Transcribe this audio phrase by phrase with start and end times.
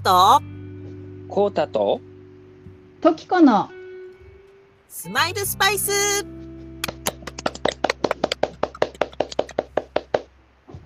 [0.00, 0.42] カと
[1.28, 2.00] コータと
[3.02, 3.70] トキコの
[4.88, 6.24] スマイルスパイス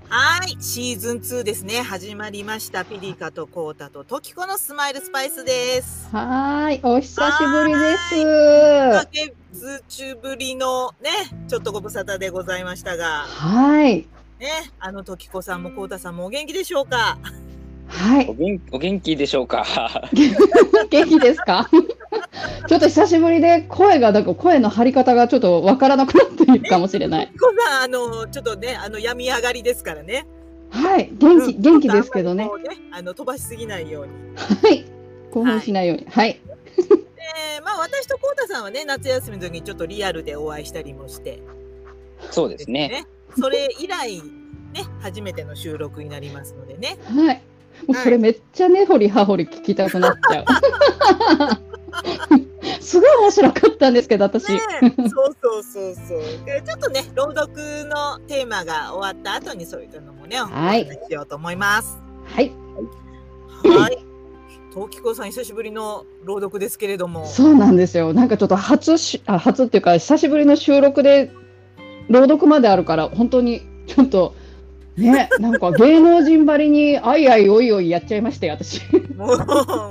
[0.08, 1.82] はい、シーズン2ですね。
[1.82, 2.84] 始まりました。
[2.84, 6.08] ピリカとコータとトキコのスマイルスパイスです。
[6.12, 8.14] はーい、お久しぶりです。
[8.14, 11.10] 1ヶ月中ぶりのね、
[11.48, 14.06] ちょっとご無沙汰でございましたが、はい、
[14.38, 17.18] ね、あのトキコさんもコータさんもお元気でしょうか？
[17.94, 19.64] はい、お元お元気でしょうか？
[20.90, 21.68] 元気ですか？
[22.68, 27.32] ちょっと久しぶりで声が、なんか声の張り方がちょっとわからなくなっているかもしれないト。
[27.32, 30.26] キコさん、あの、ちょっとね、あの、病み上がりですからね。
[30.70, 32.44] はい、元気、元気ですけどね。
[32.44, 32.50] ね
[32.92, 34.12] あの、飛ばしすぎないように。
[34.36, 34.84] はい、
[35.30, 36.06] 興奮しないように。
[36.10, 36.40] はい、
[36.76, 41.40] えーまあ私とコウタさんはね夏休みの時にちょっとリアルでお会いしたりもして
[42.30, 43.06] そうですね。
[43.40, 44.20] それ以来
[44.72, 47.42] ね初めての収録になりますのでねはい。
[47.86, 50.44] もうそれめっちゃ根掘り葉掘り聞きたくなっちゃう。
[52.80, 54.52] すごい面白かったんですけど、私。
[54.52, 57.48] ねそうそうそうそうでちょっとね朗読
[57.86, 62.52] のテーマが終わった後にそういったのもねおはい話ししようと思いますはい、
[63.64, 64.14] はい
[64.74, 68.12] トキコさん久しぶりの朗読ですけれどもそうなんですよ。
[68.12, 71.30] なんかちょっと初し、あ、初っていうか、久しぶりの収録で。
[72.08, 74.34] 朗読まであるから、本当にちょっと。
[74.96, 78.80] ね、なんか芸能人ばりに、あいあいおいおいやっちゃいましたよ、私。
[79.16, 79.38] もう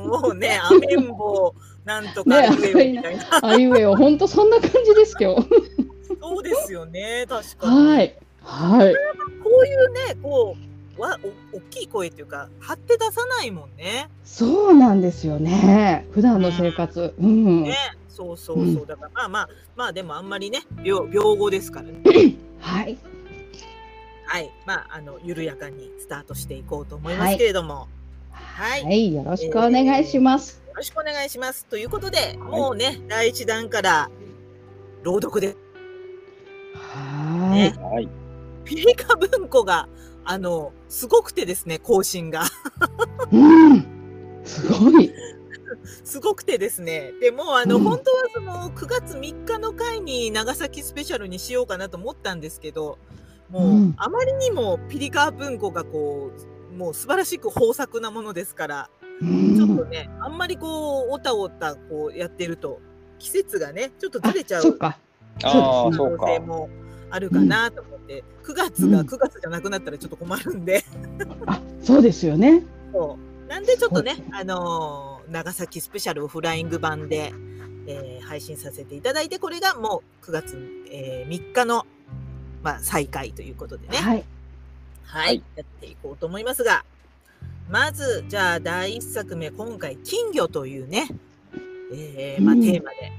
[0.07, 1.53] もうねアメンボ
[1.85, 5.47] なんとかね上よみたいな、あいうえお、本当そんな感じです今日。
[6.21, 8.15] そうですよね確かにはい。
[8.43, 8.93] はい。
[9.43, 10.55] こういうね、こ
[10.97, 11.19] う、わ、
[11.53, 14.09] お、大きい声っていうか、張って出さないもんね。
[14.23, 16.05] そうなんですよね。
[16.11, 17.13] 普段の生活。
[17.19, 17.63] うん。
[17.63, 17.77] ね。
[18.09, 18.63] そうそうそう。
[18.63, 22.35] うんだから、まあまあ、まあでもあんまりね、病、病後ですからね。
[22.59, 22.97] はい。
[24.33, 24.51] はい。
[24.65, 27.87] まあ、あの、緩やかにスタートしていこうと思いますけれども。
[28.31, 29.13] はいはい。
[29.13, 30.59] よろしくお願いします。
[30.69, 31.67] よろしくお願いします。
[31.67, 34.09] ということで、もうね、第一弾から、
[35.03, 35.55] 朗読で、
[36.73, 37.79] はねい。
[37.79, 38.09] はい。
[38.65, 39.87] ピリカ文庫が、
[40.25, 42.45] あの、すごくてですね、更新が。
[43.31, 43.85] うん。
[44.43, 45.13] すごい。
[46.03, 47.11] すごくてですね。
[47.21, 52.97] でも、あの、うん本当はその9月3日の回に長崎スペシャルにしようかなと思ったんですけど、
[53.53, 56.31] もう、うんあまりにもピリカ文庫がこ
[56.71, 58.89] う、もう素晴らしく豊作なものですから、
[59.21, 59.89] うちょっとん。
[59.89, 62.81] ね、あんまりこう、おたおたこうやってると、
[63.19, 64.97] 季節がね、ちょっとずれちゃうそっか。
[65.43, 66.25] ああ、そそうか。
[66.25, 66.69] 可能性も
[67.11, 70.83] あるかなと思って、9月がうん9月じゃなくなったらちょっと困るんで、
[71.45, 72.63] あ、そうですよね。
[72.91, 77.31] そうなんでちょっとねあのー長崎スペシャルをフライング版で、
[77.87, 80.57] えー配信させていただいて、これがもう9月、
[80.91, 81.85] えー3日の、
[82.63, 84.25] まあ、再開ということでね、はい、はい。
[85.03, 86.83] はいやっていこうと思いますが、
[87.69, 91.07] まず、じゃあ、第1作目、今回、金魚というね、
[91.93, 93.11] えーまあ、うんテーマで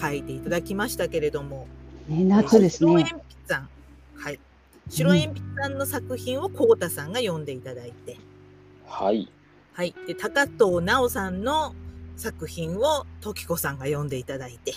[0.00, 1.66] 書いていただきましたけれども、
[2.08, 3.04] ね、夏です白ね。
[3.04, 3.68] 鉛筆さん。
[4.16, 4.40] はい。
[4.88, 8.18] 白鉛筆さんの作品をこうたさんが読んでいただいて、
[8.86, 9.28] はい。
[9.72, 9.94] はい。
[10.06, 11.74] で、高藤直さんの
[12.16, 14.74] 作品を時子さんが読んでいただいて、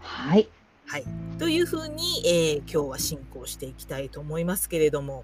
[0.00, 0.48] はい。
[0.88, 1.04] はい。
[1.38, 5.22] というふうに、えー今日は進行していきたいと思いますけれども、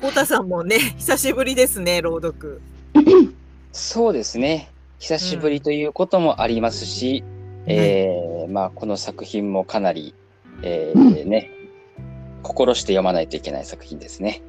[0.00, 2.62] こうたさんもね、 久しぶりですね、朗読。
[3.70, 4.70] そうですね。
[4.98, 7.22] 久しぶりということもありますし、
[7.66, 10.14] えーまあ、この作品もかなり、
[10.62, 11.50] えーね、
[12.42, 14.40] 心して読まないといけない作品ですね。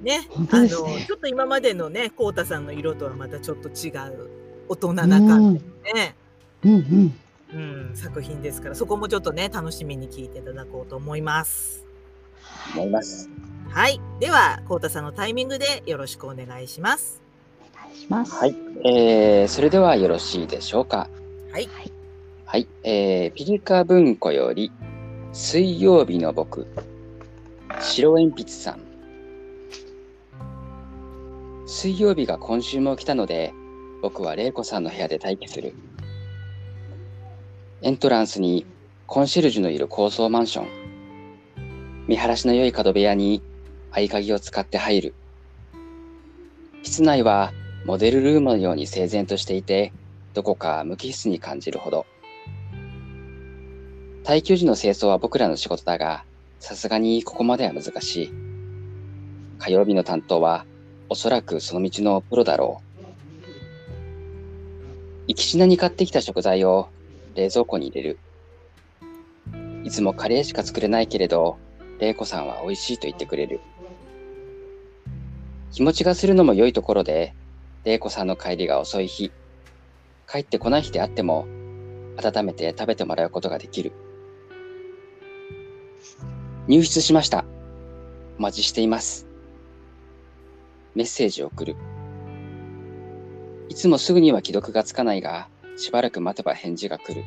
[0.00, 0.28] ね。
[0.30, 4.30] 本あの、ねちょっと今までのね、こうたさんの色とはまたちょっと違う
[4.68, 5.52] 大人な感じの
[5.92, 6.14] ね。
[6.64, 6.80] うんうん。
[6.80, 7.14] うん、
[7.94, 11.84] 作品ですから、そこもちょっとね、楽しみに聞いていただこうと思います。
[12.74, 13.28] 思います。
[13.70, 14.00] はい。
[14.20, 17.22] では、こうたさんのタイミングでよろしくお願いします。
[17.60, 18.34] お願いします。
[18.34, 18.56] はい。
[18.84, 21.08] えーそれではよろしいでしょうか。
[21.52, 21.68] はい。
[22.44, 22.68] はい。
[22.82, 24.70] えーピリカ文庫より、
[25.32, 26.66] 水曜日の僕、
[27.80, 28.80] 白鉛筆さん。
[31.66, 33.52] 水曜日が今週も来たので、
[34.02, 35.74] 僕は玲子さんの部屋で待機する。
[37.80, 38.66] エントランスに
[39.06, 40.68] コンシェルジュのいる高層マンション。
[42.08, 43.40] 見晴らしの良い角部屋に
[43.92, 45.14] 合鍵を使って入る。
[46.82, 47.52] 室内は
[47.86, 49.92] モデルルームのように整然としていて、
[50.34, 52.04] どこか無機質に感じるほど。
[54.24, 56.24] 退去時の清掃は僕らの仕事だが、
[56.58, 58.32] さすがにここまでは難しい。
[59.60, 60.66] 火曜日の担当は、
[61.08, 63.04] おそらくその道のプロだろう。
[65.28, 66.88] 行きしなに買ってきた食材を
[67.38, 68.18] 冷蔵庫に入れる。
[69.84, 71.56] いつもカレーしか作れないけれど、
[72.00, 73.60] 玲子さんは美味しいと言ってくれる。
[75.70, 77.36] 日持ちがするのも良いところで、
[77.84, 79.30] 玲子さんの帰りが遅い日、
[80.28, 81.46] 帰ってこない日であっても、
[82.16, 83.92] 温めて食べてもらうことができる。
[86.66, 87.44] 入室しました。
[88.36, 89.28] お待ちしています。
[90.96, 91.76] メッセージを送る。
[93.68, 97.24] いつもすぐには既読がつかないが、しばらく待てば返事が来る。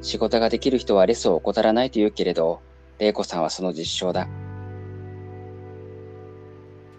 [0.00, 2.62] 仕事ができる人はレスを怠らないと言うけれど、
[2.98, 4.26] 玲子さんはその実証だ。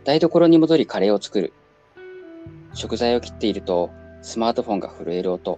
[0.03, 1.51] 台所に戻りカレーを作る。
[2.73, 3.89] 食材を切っていると、
[4.21, 5.57] スマートフォンが震える音。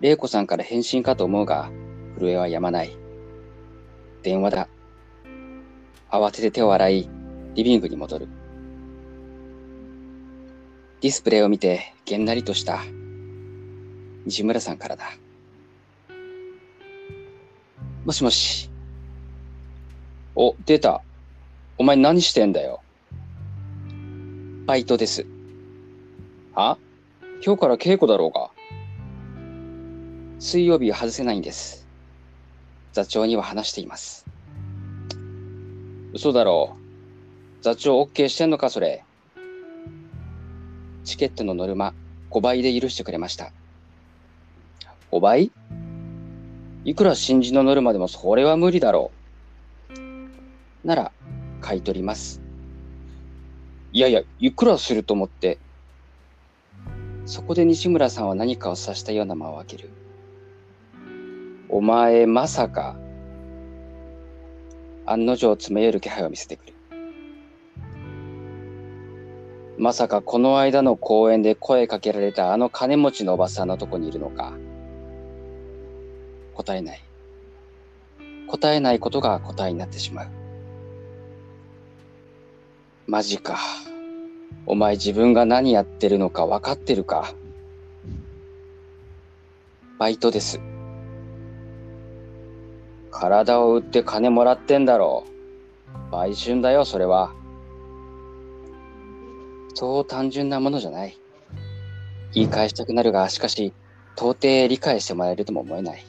[0.00, 1.70] 玲子さんから返信かと思うが、
[2.18, 2.96] 震えは止まない。
[4.22, 4.68] 電話だ。
[6.10, 7.10] 慌てて手を洗い、
[7.54, 8.28] リビングに戻る。
[11.02, 12.84] ディスプレイを見て、げんなりとした。
[14.24, 15.10] 西村さんからだ。
[18.04, 18.70] もしもし。
[20.36, 21.02] お、出た。
[21.76, 22.82] お前何してんだよ。
[24.64, 25.26] バイトです。
[26.54, 26.78] は？
[27.44, 28.52] 今日から稽古だろうが。
[30.38, 31.88] 水曜日は外せないんです。
[32.92, 34.24] 座長には話しています。
[36.12, 36.76] 嘘だろ
[37.60, 37.62] う。
[37.64, 39.04] 座長 OK してんのか、それ。
[41.04, 41.94] チケットのノルマ
[42.30, 43.52] 5倍で許してくれました。
[45.10, 45.52] 5倍？
[46.84, 49.10] いくら新人のノルマでもそれは無理だろ
[50.84, 50.86] う。
[50.86, 51.12] なら、
[51.60, 52.40] 買い取ります。
[53.92, 55.58] いやいや、いくらすると思って。
[57.26, 59.90] そこで西村さんは何かを察したような間を開ける。
[61.68, 62.96] お前まさか、
[65.06, 66.71] 案の定詰め寄る気配を見せてくる。
[69.82, 74.52] まさかこの間の公園で声かけられたあの金持ちのおばさんのとこにいるのか。
[76.54, 77.02] 答えない。
[78.46, 80.28] 答えないことが答えになってしまう。
[83.08, 83.58] マジか。
[84.66, 87.34] お前自分が何やってるのか分かってるか。
[89.98, 90.60] バイトです。
[93.10, 95.24] 体を売って金もらってんだろ
[96.12, 96.12] う。
[96.12, 97.41] 売春だよ、それは。
[99.74, 101.18] そう単純なものじゃない。
[102.34, 103.72] 言い返したくなるが、しかし、
[104.16, 106.04] 到底理解してもらえるとも思えない。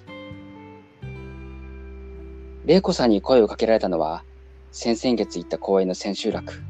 [2.65, 4.23] 玲子さんに声をかけられたのは、
[4.71, 6.61] 先々月行った公演の千秋楽。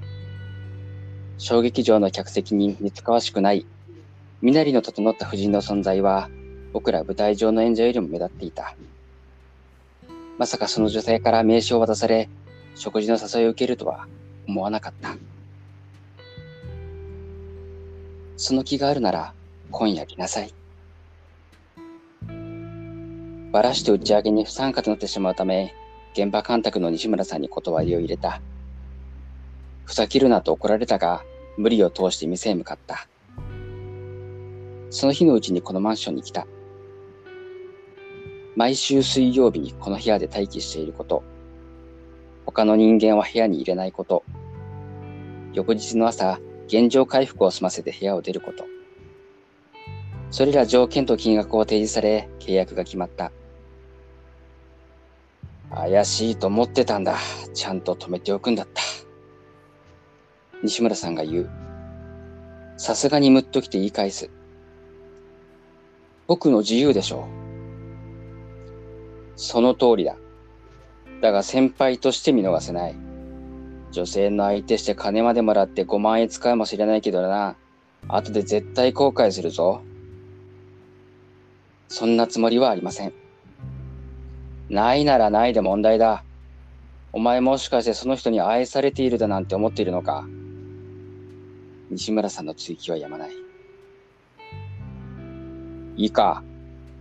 [1.38, 3.66] 小劇場の客席に似つかわしくない、
[4.42, 6.30] 身なりの整った婦人の存在は、
[6.74, 8.76] 僕ら舞台上の演者よりも目立っていた。
[10.38, 12.30] まさかその女性から名刺を渡され、
[12.76, 14.08] 食事の誘いを受けるとは
[14.48, 15.16] 思わなかった。
[18.46, 19.34] その気があるなら、
[19.72, 20.54] 今夜来なさい。
[23.54, 25.74] ばらして打ち上げに不参加となってしまうため、
[26.12, 28.42] 現場監督の西村さんに断りを入れた。
[29.86, 31.24] ふざけるなと怒られたが、
[31.56, 33.08] 無理を通して店へ向かった。
[34.90, 36.46] その日のうちにこのマンションに来た。
[38.58, 41.24] 毎週水曜日にこの部屋で待機していること、
[42.46, 44.26] 他の人間は部屋に入れないこと、
[45.54, 48.66] 翌日の朝、現状回復を済ませて部屋を出ること。
[50.32, 53.32] それら条件と金額を提示され、契約が決まった。
[55.70, 57.18] 怪しいと思ってたんだ。
[57.54, 58.82] ちゃんと止めておくんだった。
[60.64, 61.50] 西村さんが言う。
[62.78, 64.30] さすがにムッときて言い返す。
[66.26, 67.44] 僕の自由でしょう。
[69.36, 70.16] その通りだ。
[71.22, 72.96] だが先輩として見逃せない。
[73.94, 77.56] 女性の相手して金までもらって5万円使うもしれないけどな。
[78.08, 79.84] 後で絶対後悔するぞ。
[81.88, 83.14] そんなつもりはありません。
[84.68, 86.24] ないならないで問題だ。
[87.12, 90.26] お前もしかしてその人に愛されているだなんて思っているのか。
[91.92, 93.32] 西村さんの追記はやまない。
[95.98, 96.44] いいか。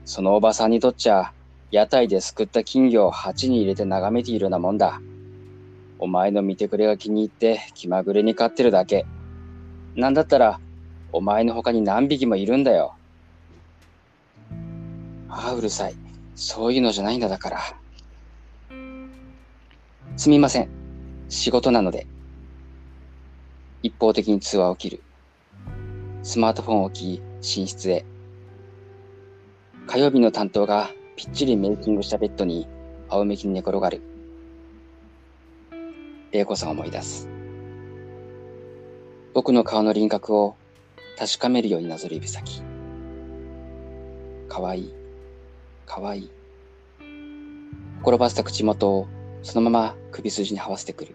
[0.04, 1.32] そのおばさんにとっちゃ、
[1.70, 5.00] 屋台ですくった金魚を鉢に入れて眺めているようなもんだ。
[6.02, 9.06] お前の見てくれが気に入って気まぐれに飼ってるだけ。
[9.94, 10.58] なんだったら、
[11.12, 12.96] お前の他に何匹もいるんだよ。
[15.28, 15.94] ああ、うるさい。
[16.34, 17.60] そういうのじゃないんだだから。
[20.16, 20.68] すみません。
[21.28, 22.08] 仕事なので。
[23.84, 25.02] 一方的に通話を切る。
[26.24, 27.22] スマートフォンを置き、
[27.58, 28.04] 寝室へ。
[29.86, 32.66] 火曜日の担当がぴっちりメイキングしたベッドに
[33.08, 34.11] 仰向きに寝転がる。
[36.32, 37.28] 玲子さんを思い出す。
[39.34, 40.56] 僕の顔の輪郭を
[41.18, 42.62] 確かめるようになぞる指先。
[44.48, 44.94] かわいい。
[45.84, 46.30] かわいい。
[48.00, 49.08] 転ばせた口元を
[49.42, 51.14] そのまま首筋に這わせてくる。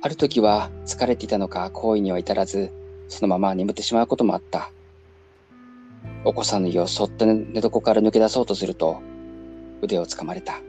[0.00, 2.72] ある時は疲れていたのか行為には至らず、
[3.08, 4.70] そのまま眠ってしまうこともあった。
[6.24, 9.02] 起こさぬようそっと寝床から抜け出そうとすると、
[9.82, 10.62] 腕をつかまれた。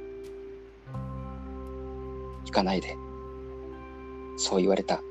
[2.52, 2.98] 行かないで。
[4.36, 5.02] そう言われた。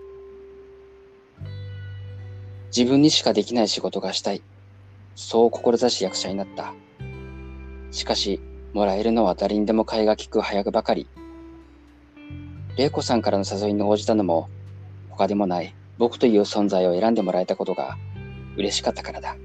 [2.77, 4.43] 自分にしかできない仕事がしたい。
[5.17, 6.75] そう志し役者になった。
[7.91, 8.41] しかし、
[8.75, 11.09] もらえるのは誰にでも買いが利く早くばかり。
[12.77, 14.49] 玲子さんからの誘いに応じたのも、
[15.09, 17.97] 他でもない僕という存在を選んでもらえたことが
[18.57, 19.37] 嬉しかったからだ。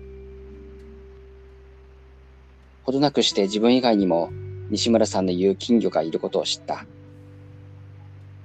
[2.83, 4.29] ほどなくして自分以外にも
[4.69, 6.85] 西村さんの言う金魚がいることを知った。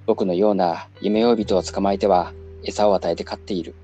[0.06, 2.32] 僕のような夢追い人を捕まえては
[2.64, 3.74] 餌を与えて飼っている。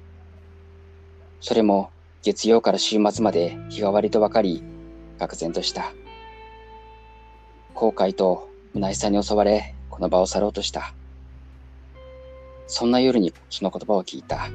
[1.40, 1.90] それも
[2.22, 4.62] 月曜から週末まで日替わりとばかり、
[5.18, 5.92] 愕然とした。
[7.74, 10.92] 後悔と虚しさに襲われ、この場を去ろうとした。
[12.66, 14.48] そんな夜にその言葉を聞いた。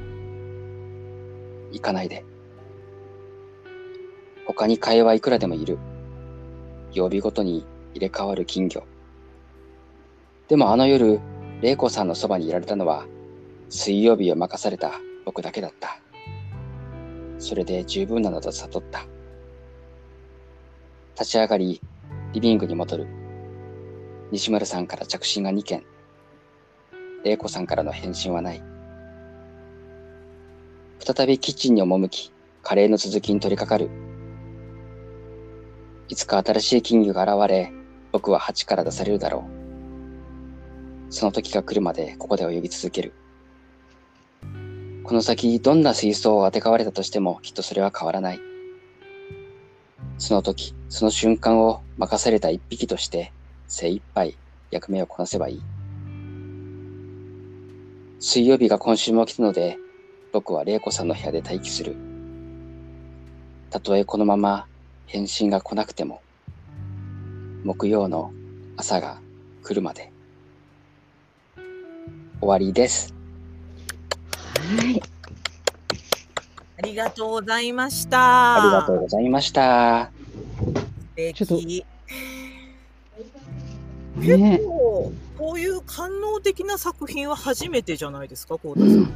[1.72, 2.24] 行かないで。
[4.46, 5.78] 他に替えはいくらでもいる。
[6.92, 7.64] 曜日ごとに
[7.94, 8.84] 入れ替わる金魚。
[10.48, 11.20] でもあの夜、
[11.62, 13.06] 玲子さんのそばにいられたのは、
[13.68, 16.00] 水曜日を任された僕だけだった。
[17.38, 19.06] それで十分なのだと悟った。
[21.16, 21.80] 立ち上がり、
[22.32, 23.06] リビングに戻る。
[24.32, 25.84] 西村さんから着信が2件。
[27.22, 28.62] 玲子さんからの返信はない。
[30.98, 32.32] 再びキッチンに赴き、
[32.64, 33.88] カレーの続きに取り掛かる。
[36.08, 37.72] いつか新しい金魚が現れ、
[38.10, 39.61] 僕は鉢から出されるだろう。
[41.12, 43.12] その時が来るまでここで泳ぎ続ける。
[45.04, 48.40] この先どんな水槽をあてがわれたとしてもきっとそれは変わらない。
[50.16, 53.30] その時、その瞬間を任された一匹として
[53.68, 54.38] 精一杯
[54.70, 55.62] 役目をこなせばいい。
[58.18, 59.76] 水曜日が今週も来たので、
[60.32, 61.94] 僕は玲子さんの部屋で待機する。
[63.68, 64.66] たとえこのまま
[65.04, 66.22] 返信が来なくても、
[67.64, 68.32] 木曜の
[68.78, 69.20] 朝が
[69.62, 70.11] 来るまで。
[72.42, 73.14] 終わりです。
[74.76, 75.00] はい。
[76.76, 78.56] ありがとうございました。
[78.56, 80.10] ありがとうございました。
[81.16, 81.60] ちょっと。
[84.20, 89.08] 結構、こういう官能的な作品は初めてじゃないですか、こうたさん。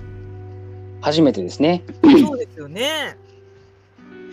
[1.01, 1.83] 初めてですね。
[2.03, 3.17] そうですよね。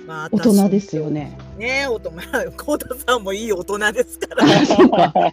[0.05, 1.37] まあ、大人ですよね。
[1.57, 2.11] ね大人、
[2.57, 4.65] こうたさんもいい大人ですから。
[4.65, 5.13] そうか。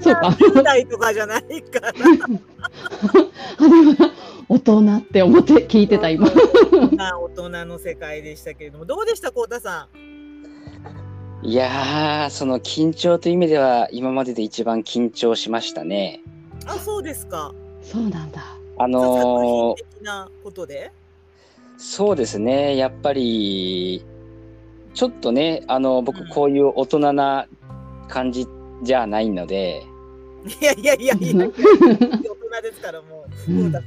[0.00, 1.92] 10代とかじゃないから。
[4.48, 6.28] 大人って思って聞いてた今。
[6.30, 10.06] 大人の世界でしたけれども、どうでしたこうたさん？
[11.42, 16.22] いやその緊張という意味では今までで一番緊張しましたね。
[16.66, 17.54] あ、そうですか。
[17.82, 18.42] そうなんだ。
[18.78, 20.90] あのー、的なことで？
[21.78, 22.76] そうですね。
[22.76, 24.04] やっぱり、
[24.94, 27.46] ちょっとね、あの、僕、こういう大人な
[28.08, 28.46] 感じ
[28.82, 29.84] じゃないので。
[30.60, 31.52] いやいやいやいや、 大人
[32.62, 33.72] ですから、もう、うん、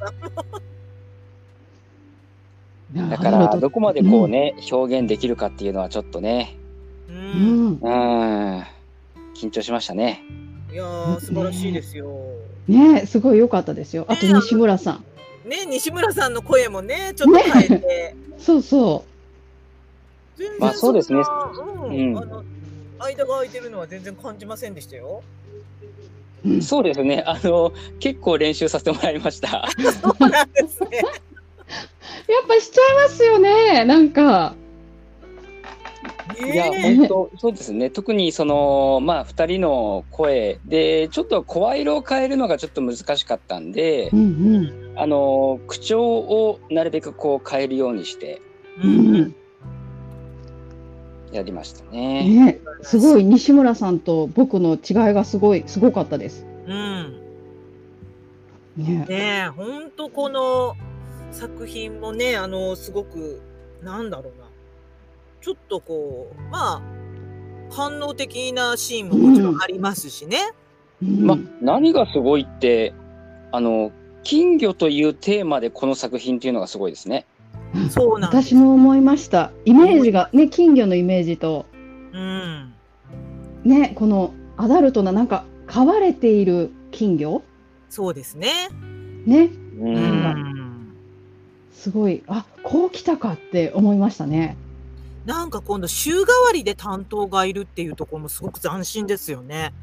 [3.09, 6.57] だから、どこまでこうね、うん、表現できるかっていうのはちょっとね、
[7.09, 8.63] うん、うん
[9.35, 10.23] 緊張しましたね。
[10.71, 10.83] いや
[11.19, 12.13] 素晴らしいですよ。
[12.67, 14.05] ねすごい良かったですよ。
[14.07, 15.03] あと西村さん。
[15.45, 19.05] ね西村さんの声もねちょっと変えて、ね、そうそ
[20.37, 22.43] う全然まあそうですね、うん、あの
[22.99, 25.23] 間が空いてるのは全然感じませんでしたよ。
[26.61, 27.23] そうですね。
[27.25, 29.67] あの結構練習させてもらいました。
[30.01, 31.01] そうなんですね。
[32.27, 33.85] やっぱしちゃいますよね。
[33.85, 34.55] なんか。
[36.45, 37.89] いや、本当、そうですね。
[37.89, 44.09] 特にその、まあ、二人の声で、ちょっと声色を変えるのがちょっと難しかったんで。
[44.13, 44.23] うんう
[44.59, 48.41] ん、あの、口調をなるべくこう変えるようにして。
[48.83, 49.35] うんうん
[51.31, 52.23] やりましたね。
[52.23, 56.45] ね、すごい西村さんと僕の違いがすごいすごかったです。
[56.65, 57.21] うん。
[58.77, 60.75] ねえ、本当この
[61.31, 63.41] 作品もね、あのすごく
[63.83, 64.47] なんだろうな。
[65.41, 66.81] ちょっとこう、まあ、
[67.69, 70.37] 反応的なシーンももちろんありますしね。
[71.01, 72.93] うん、まあ、何がすごいって、
[73.51, 73.91] あの、
[74.23, 77.25] 金魚というテーマでこの作品っていうのがすごいですね。
[77.89, 79.51] そうなん私も思いました。
[79.65, 81.65] イメージが、ね、金魚のイメージと、
[82.13, 82.73] うん、
[83.63, 87.43] ね、このアダルトな、なんか、飼われている金魚？
[87.89, 88.47] そうですね。
[89.25, 89.51] ね。
[89.79, 90.93] うん、
[91.71, 94.57] すごい、あ、こう来たかって思いましたね。
[95.25, 99.73] なんか今度週替わりで担当がいるっていうところもすごく斬新ですよね。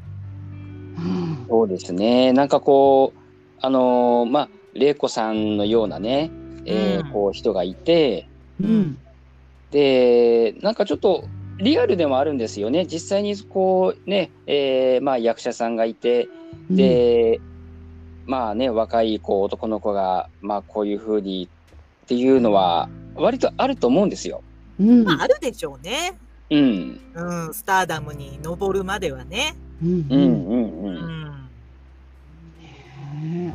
[1.47, 2.33] そうですね。
[2.33, 3.19] なんかこう、
[3.61, 6.29] あのーまあ玲子さんのようなね、
[6.65, 8.27] えーうんこう人がいて
[8.61, 8.97] うん。
[9.71, 16.29] でなんかちょっとリアルでもあるんですよね実際にこうね、えーまあ、役者さんがいて
[16.69, 17.41] で、
[18.25, 21.49] まあね若いこう男の子がまあこういう風に
[22.05, 24.43] っていうのは割とあると思うんですよ。
[24.79, 25.03] うん。
[25.03, 26.17] まあ、あるでしょうね。
[26.49, 29.55] うん、うん、スターダムに登るまではね。
[29.83, 30.95] うんうん、うん、ううん。
[30.95, 31.49] ん。
[32.61, 33.53] ね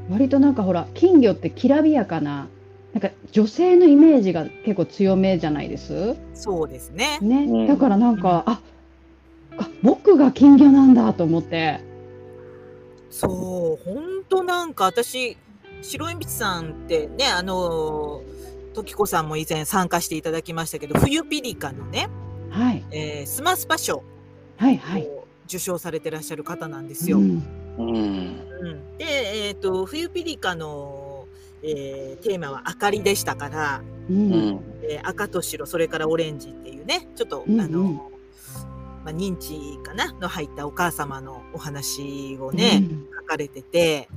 [0.11, 2.47] 割となんかほら金魚ってきらびやかな
[2.93, 6.15] なんか女性のイメージが結構強めじゃないです？
[6.33, 7.19] そうですね。
[7.21, 8.61] ね、うんだからなんか、あ
[9.57, 11.79] あ僕が金魚なんだと思って
[13.09, 15.37] そう、ほんとなんか私、
[15.81, 18.21] 白鉛筆さんってね、あの、
[18.73, 22.09] 時子さんも以前参加していただきましたけど、冬ピリカのね、
[22.49, 24.03] はいえースマスパ賞
[24.57, 25.03] はいはい。
[25.03, 27.17] を受賞されてらっしゃる方なんですよ。
[27.17, 27.43] うんうん、
[27.85, 28.97] うん。
[28.97, 29.05] で、
[29.47, 31.27] えっ、と、冬ピリカの、
[31.63, 34.29] えーテーマは明かりでしたから、ううん。
[34.29, 37.61] ん、えー赤と白、それからオレンジっていうね、ちょっと、うんうん。
[37.61, 38.11] あの、
[39.03, 42.83] まあ、認知かなの入ったお母様のお話をね、
[43.21, 44.07] 書かれてて、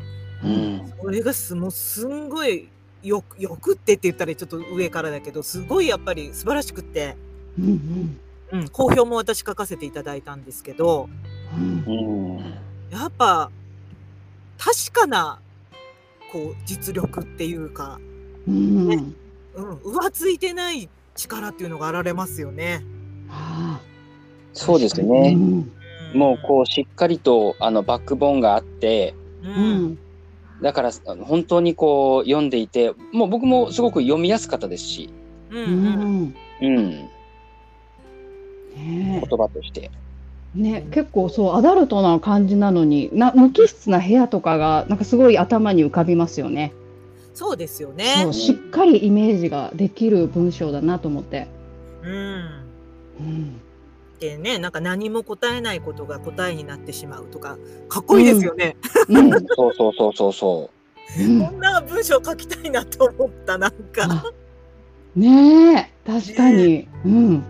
[0.44, 2.68] うん、それがすもうすんごい
[3.02, 7.16] よくよくってって言ったらちょっと上からだけどすごいやっぱり素晴らしくって、
[7.59, 8.18] うん
[8.52, 8.61] うん。
[8.61, 11.09] うん、好評も私書かせていただいたんですけど
[11.56, 12.54] うんうん、
[12.94, 13.50] やっぱ
[14.56, 15.40] 確かな
[16.32, 17.98] こう実力っていうか、
[18.46, 18.88] うん。
[18.88, 19.04] ね。
[19.56, 22.84] うん、浮ついてない力っていうのがあられますよね。
[23.28, 23.84] ああ。
[24.52, 25.34] そうですうね。
[25.34, 25.70] ん
[26.14, 29.84] もうこうしっかりとあのバックボーンがあって、う、うん。
[29.92, 29.98] ん
[30.62, 35.10] だからあの本当にこう読んでいて、もう僕もすごく読みやすかったですし、
[35.50, 36.22] うんううん。
[36.22, 37.08] んうん、ね
[38.76, 39.90] 言葉として。
[40.56, 46.72] えね結構そうアダルトな感じなのにな無機質な部屋とかがなんかすごい頭に浮かびますよね。
[47.35, 48.33] そうですよそねう。
[48.33, 51.48] しっかりイメージができる文章だなと思って。
[52.02, 52.12] うん
[53.20, 53.61] うん
[54.20, 58.76] でねなんか何も答えないことが答えになってしまうとかかっこいいですよね。
[59.09, 60.70] うん そうそうそうそうそ
[61.18, 64.05] うんこんな文章書きたいなと思ったなんか。
[64.05, 64.24] あ
[65.16, 66.88] ねえ確かに。
[67.05, 67.44] うんうん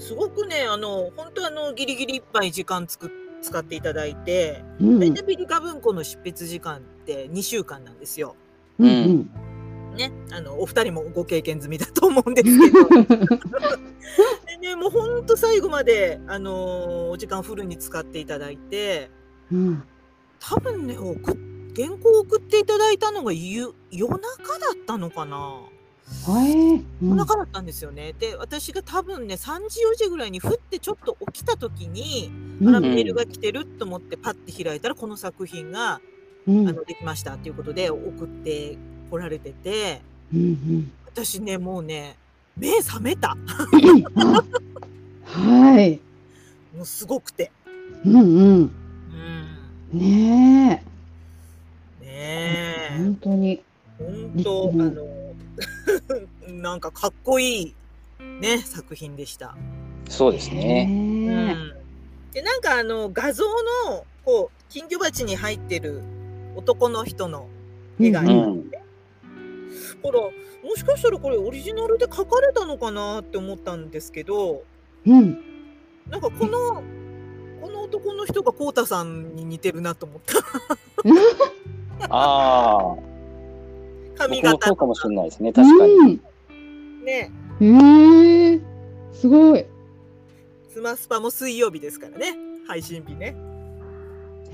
[0.00, 3.10] すごくねあの本当あのギリギリいっぱい時間つく
[3.42, 4.98] 使っていただいて、うん。
[5.00, 8.36] 大体ピリカ文庫の執筆時間って2週間なんですよ。
[8.78, 9.30] うんうん。
[9.96, 12.88] ね、あのお二人もご経験済みだと思うんですけど。
[14.46, 19.10] で、ね、もう本当最後まで、あのーお時間フルに使っていただいて
[19.50, 19.82] うん。
[20.38, 21.36] 多分ね送っ
[21.76, 25.60] 原稿を送っていただいたのが夕夜中だったのかな
[26.26, 26.52] はい。
[26.52, 26.84] うん。
[27.02, 28.14] 夜中だったんですよね。
[28.18, 32.30] で私が多分ね3時4時ぐらいにふってちょっと起きた時に、
[32.66, 32.84] あらうん。
[32.84, 36.00] メールが来てると思ってパッて開いたらこの作品が、
[36.46, 36.68] うん。
[36.68, 38.76] あのできましたっていうことで送って
[39.10, 40.02] こられてて。
[40.32, 42.16] うん私ねもうね
[42.56, 43.36] 目覚めた。
[43.72, 44.44] うんあ
[45.24, 46.00] はい。
[46.76, 47.50] もうすごくて。
[48.04, 48.24] うんうん。
[49.92, 49.98] うん。
[49.98, 50.84] ね
[52.00, 52.90] ねえ。
[52.92, 53.62] え本当に。
[53.98, 55.19] 本当あうんの
[56.48, 57.74] なんかかっこいい
[58.40, 59.56] ね作品でした。
[60.08, 60.10] う。
[60.10, 60.86] そうですうね。
[60.86, 61.72] ねん、
[62.32, 63.44] でなんかあの画像
[63.88, 66.02] のこう金魚鉢に入ってる
[66.56, 67.46] 男の人の
[67.98, 68.70] 絵がありますうん
[70.02, 74.62] ほらもしかしたらこれオリジナルで描かれたのかなって思ったんですけど
[75.06, 75.38] うん
[76.08, 76.82] なんかこの
[77.60, 80.34] この男の人がこうたさんに似てるなと思った
[82.14, 82.96] ああ、
[84.20, 85.52] 髪型そうかもしれないですね。
[85.52, 85.92] 確かに。
[85.92, 88.60] うんねえー、
[89.12, 89.64] すごい。
[90.68, 93.34] スマスパも水曜日ですからね配信日ね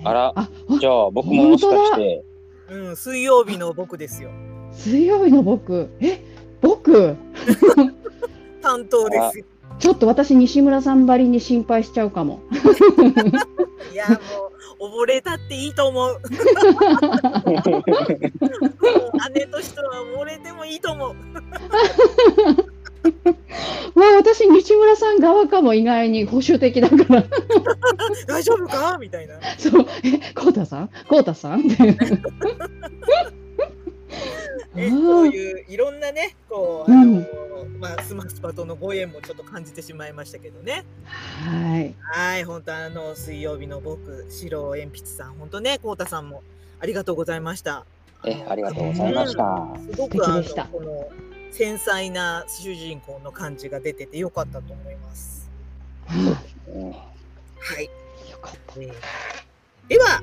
[0.02, 0.48] あらあ、
[0.80, 2.24] じゃあ僕ももしかして、
[2.70, 4.30] うん水曜日の僕ですよ
[4.72, 5.90] 水曜日の僕。
[6.00, 6.20] え、
[6.60, 7.16] 僕？
[8.62, 9.44] 担当ですよ
[9.78, 12.40] ちょっと私西村さんばりに心配しちゃうかも。
[13.92, 14.18] いやもう
[14.80, 16.12] 溺れたっていいと思う。
[16.12, 16.22] もう
[19.34, 21.14] 姉としては溺れてもいいと思う。
[23.94, 27.24] まあ私西村さん側かも意外に保守的だから。
[28.26, 28.98] 大丈夫か？
[29.00, 29.36] みたいな。
[29.58, 31.60] そう、え、こうたさん、こうたさん？
[31.60, 31.76] って。
[34.76, 37.24] ね、そういういろんなねこうあの、
[37.80, 41.94] まあ、スマスパとのご縁もちょっと感じてしまいましたけどねはい。
[42.00, 46.42] はい本当あの水曜日の僕白鉛筆さん本当ねこうたさんも
[46.80, 47.84] ありがとうございました
[48.24, 49.68] え、ありがとうございました。
[49.92, 51.08] すごくあのこの
[51.52, 55.50] 繊細な主人公の感じが出ててよかったと思います
[56.06, 57.00] はうんは
[57.80, 57.90] い、
[58.26, 58.80] あよかった。
[58.80, 58.92] えー
[59.88, 60.20] では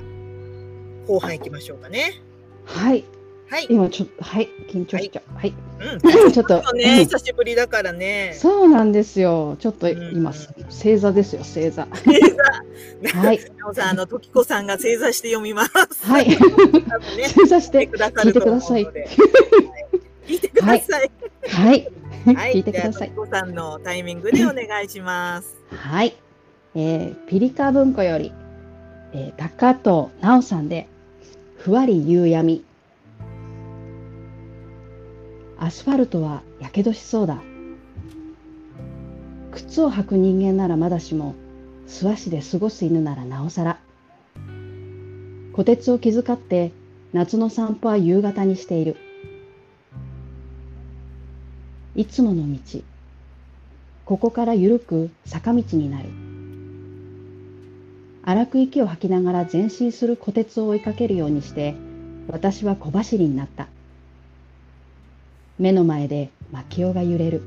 [1.06, 2.20] 後半行きましょうかね。
[2.66, 3.04] はい。
[3.50, 3.66] はい。
[3.68, 4.48] 今ちょっと、はい。
[4.68, 5.36] 緊張しちゃう。
[5.36, 5.54] はい。
[5.80, 6.00] うん。
[6.32, 8.36] ちょっと、ね、うん久しぶりだからね。
[8.38, 9.56] そうなんですよ。
[9.60, 10.32] ちょっとうん今、
[10.70, 11.86] 正座ですよ、正座。
[12.04, 13.14] 星座。
[13.20, 13.40] はい。
[13.74, 15.72] さん、あの、時子さんが正座して読みます。
[16.02, 16.28] はい。
[16.28, 16.36] ね、
[17.28, 18.86] 正座して聞いてください
[20.26, 21.10] 聞いてください。
[21.48, 21.88] はい。
[22.24, 22.54] はい。
[22.54, 25.56] 聞いてください子さんのタイミングでお願いします。
[25.70, 26.16] はい。
[26.74, 28.32] えー、ピリカ文庫より、
[29.12, 30.88] えー、高藤直さんで、
[31.58, 32.64] ふわり夕闇。
[35.64, 37.42] アスファルトはやけどしそうだ。
[39.50, 41.34] 靴を履く人間ならまだしも、
[41.86, 43.80] 素足で過ごす犬ならなおさら。
[45.52, 46.70] 虎鉄を気遣って、
[47.14, 48.96] 夏の散歩は夕方にしている。
[51.96, 52.80] いつもの道。
[54.04, 56.10] ここからゆるく坂道になる。
[58.22, 61.74] 荒く息を吐きながら前進する虎鉄を追いかけるようにして、
[62.28, 63.68] 私は小走りになった。
[65.56, 67.42] 目の前で薪尾が揺れる。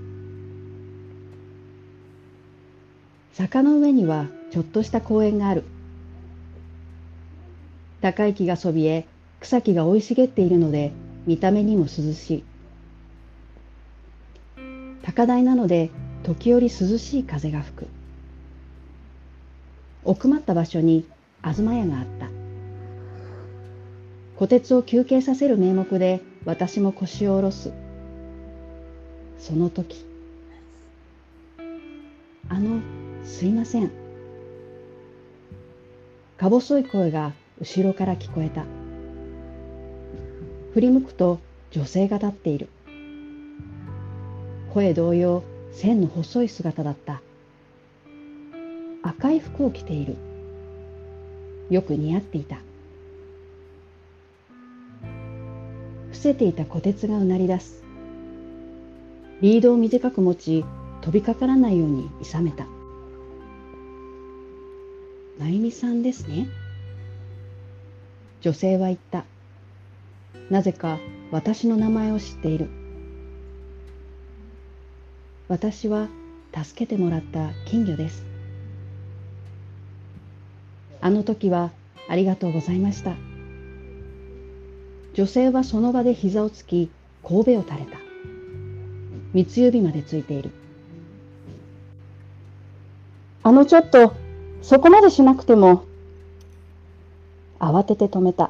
[3.33, 5.65] 坂の上にはちょっとした公園がある。
[7.99, 9.05] 高い木がそびえ、
[9.41, 10.93] 草木が生い茂っているので、
[11.25, 12.43] 見た目にも涼しい。
[15.03, 15.89] 高台なので、
[16.23, 17.87] 時折涼しい風が吹く。
[20.05, 21.05] 奥まった場所に
[21.43, 22.29] 東屋があった。
[24.37, 27.86] 虎鉄を休憩させる名目で私も腰を下ろす。
[29.39, 30.05] その時。
[32.49, 32.81] あの、
[33.23, 33.91] すいません。
[36.37, 38.65] か細い声が後ろから聞こえた。
[40.73, 41.39] 振り向くと
[41.71, 42.69] 女性が立っている。
[44.73, 47.21] 声同様、線の細い姿だった。
[49.01, 50.15] 赤い服を着ている。
[51.69, 52.57] よく似合っていた。
[56.11, 57.86] 伏せていた虎鉄がうなり出す。
[59.39, 60.65] リードを短く持ち、
[61.01, 62.65] 飛びかからないように諌めた。
[65.37, 66.47] まゆみさんですね。
[68.41, 69.25] 女性は言った。
[70.49, 70.97] なぜか
[71.31, 72.67] 私の名前を知っている。
[75.49, 76.07] 私は
[76.55, 78.25] 助けてもらった金魚です。
[80.99, 81.71] あの時は
[82.09, 83.15] ありがとうございました。
[85.13, 86.89] 女性はその場で膝をつき、
[87.23, 88.06] 神戸を垂れた。
[89.37, 90.49] 三つ指までついている。
[93.43, 94.15] あのちょっと、
[94.63, 95.83] そこまでしなくても。
[97.59, 98.49] 慌てて止めた。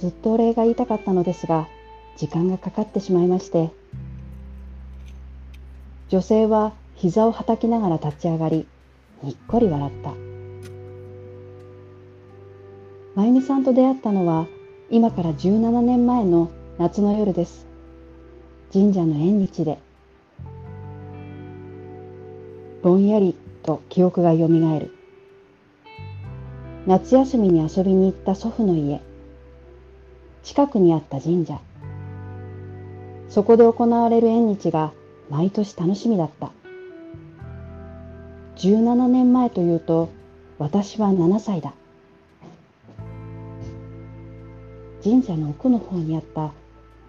[0.00, 1.68] ずっとお礼が言いたかったのですが、
[2.16, 3.70] 時間がかかってしまいまして。
[6.08, 8.66] 女性は膝をはたきながら立ち上がり、
[9.22, 10.12] にっこり笑った。
[13.14, 14.48] まゆみさんと出会ったのは、
[14.90, 17.70] 今から17年前の夏の夜です。
[18.72, 19.78] 神社の縁日で。
[22.82, 24.94] ぼんやりと記憶がよみがえる。
[26.86, 29.02] 夏休みに遊びに行った祖父の家。
[30.42, 31.60] 近くにあった神社。
[33.28, 34.94] そこで行われる縁日が
[35.28, 36.50] 毎年楽しみだった。
[38.56, 40.08] 17年前というと、
[40.58, 41.74] 私は7歳だ。
[45.04, 46.52] 神社の奥の方にあった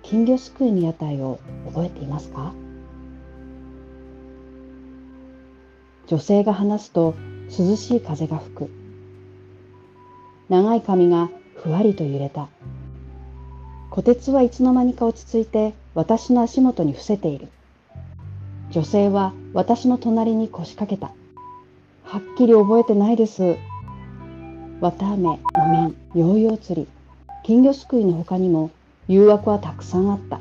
[0.04, 2.54] 金魚すくいの屋台を覚えていますか？
[6.08, 7.16] 女性が話すと
[7.58, 8.70] 涼しい風が吹く。
[10.50, 12.50] 長い髪がふわりと揺れた。
[13.90, 17.48] 虎鉄はいつの間にか落ち着いて私の足元に伏せている。
[18.72, 21.14] 女性は私の隣に腰掛けた。
[22.04, 23.56] はっきり覚えてないです。
[24.82, 25.40] 綿あめ、お
[25.72, 26.88] 面、ヨーヨー釣り、
[27.44, 28.70] 金魚すくいの他にも
[29.08, 30.40] 誘惑はたくさんあった。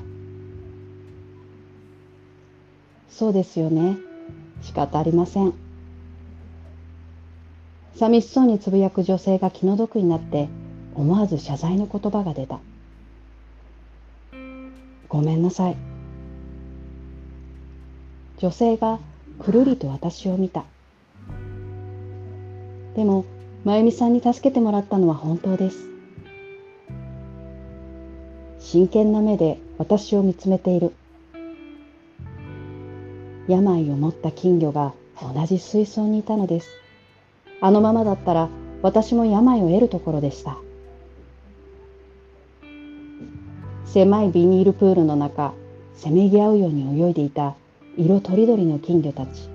[3.10, 3.96] そうですよね。
[4.62, 5.52] 仕方ありません。
[7.96, 10.48] 寂しそうにつぶやく女性が気の毒になって
[10.94, 12.60] 思わず謝罪の言葉が出た。
[15.08, 15.76] ごめんなさい。
[18.38, 18.98] 女性が
[19.38, 20.64] くるりと私を見た。
[22.96, 23.24] でも、
[23.64, 25.91] まゆみさんに助けてもらったのは本当です。
[28.72, 30.94] 真剣な目で私を見つめている。
[33.46, 36.70] 病を持った金魚が同じ水槽にいたのです。
[37.60, 38.48] あのままだったら
[38.80, 40.56] 私も病を得るところでした。
[43.84, 45.52] 狭いビニールプールの中、
[45.94, 47.54] せめぎ合うように泳いでいた
[47.98, 49.50] 色とりどりの金魚たち。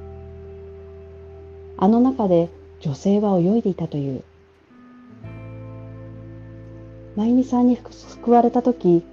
[1.78, 2.50] あの中で
[2.82, 4.24] 女性は泳いでいたという。
[7.18, 9.04] まゆみさんに救われた時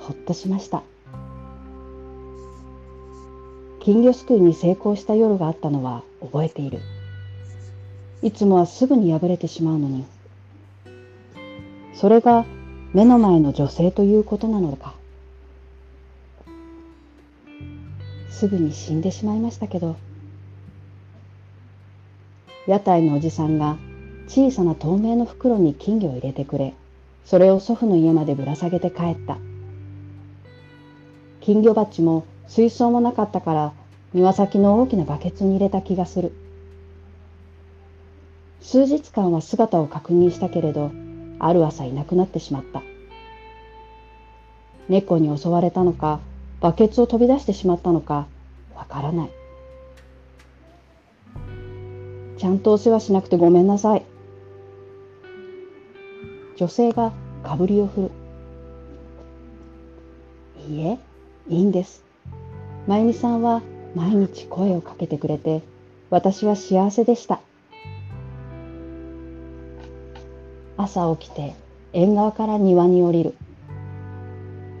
[0.00, 0.82] ほっとしました。
[3.80, 6.80] 金魚すくいに成功した夜があったのは覚えている。
[8.20, 10.04] いつもはすぐに破れてしまうのに。
[11.94, 12.44] それが
[12.92, 14.94] 目の前の女性ということなのか。
[18.28, 19.96] すぐに死んでしまいましたけど。
[22.66, 23.78] 屋台のおじさんが
[24.26, 26.74] 小さな透明の袋に金魚を入れてくれ
[27.28, 29.36] それを祖父の家までぶら下げて帰った。
[31.42, 33.72] 金魚鉢も水槽もなかったから
[34.14, 36.32] 庭先の大きなバケツに入れた気がする。
[38.62, 40.90] 数日間は姿を確認したけれど
[41.38, 42.82] ある朝いなくなってしまった。
[44.88, 46.20] 猫に襲われたのか
[46.62, 48.26] バケツを飛び出してしまったのか
[48.74, 49.30] わからない。
[52.38, 54.17] ちゃんとお世話しなくてごめんなさい。
[56.58, 57.12] 女性が
[57.44, 58.10] かぶりを振る。
[60.68, 60.98] いいえ
[61.48, 62.02] いいんです。
[62.88, 63.62] まゆみさんは
[63.94, 65.62] 毎日声をかけてくれて
[66.10, 67.40] 私は幸せでした。
[70.76, 71.54] 朝起きて
[71.92, 73.36] 縁側から庭に降りる。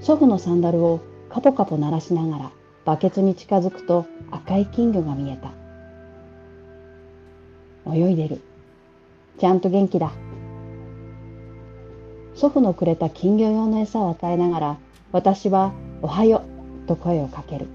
[0.00, 2.50] 祖父のサンダルをカポカポ鳴らしながら
[2.86, 5.52] バケツに近づくと赤い金魚が見えた。
[7.94, 8.40] 泳いでる。
[9.38, 10.10] ちゃんと元気だ。
[12.38, 14.76] 祖父のくれた金魚用の餌を与えながら
[15.10, 15.72] 私は
[16.02, 16.44] 「おはよ
[16.84, 17.66] う」と声をかける。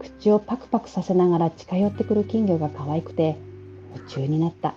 [0.00, 3.38] 口をパクパクさせながら近寄ってくる金魚が可愛くて
[3.94, 4.74] 夢中になった。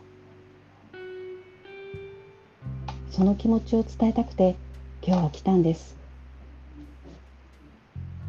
[3.12, 4.56] その気持ちを伝えたくて
[5.06, 5.98] 今日は来たんです。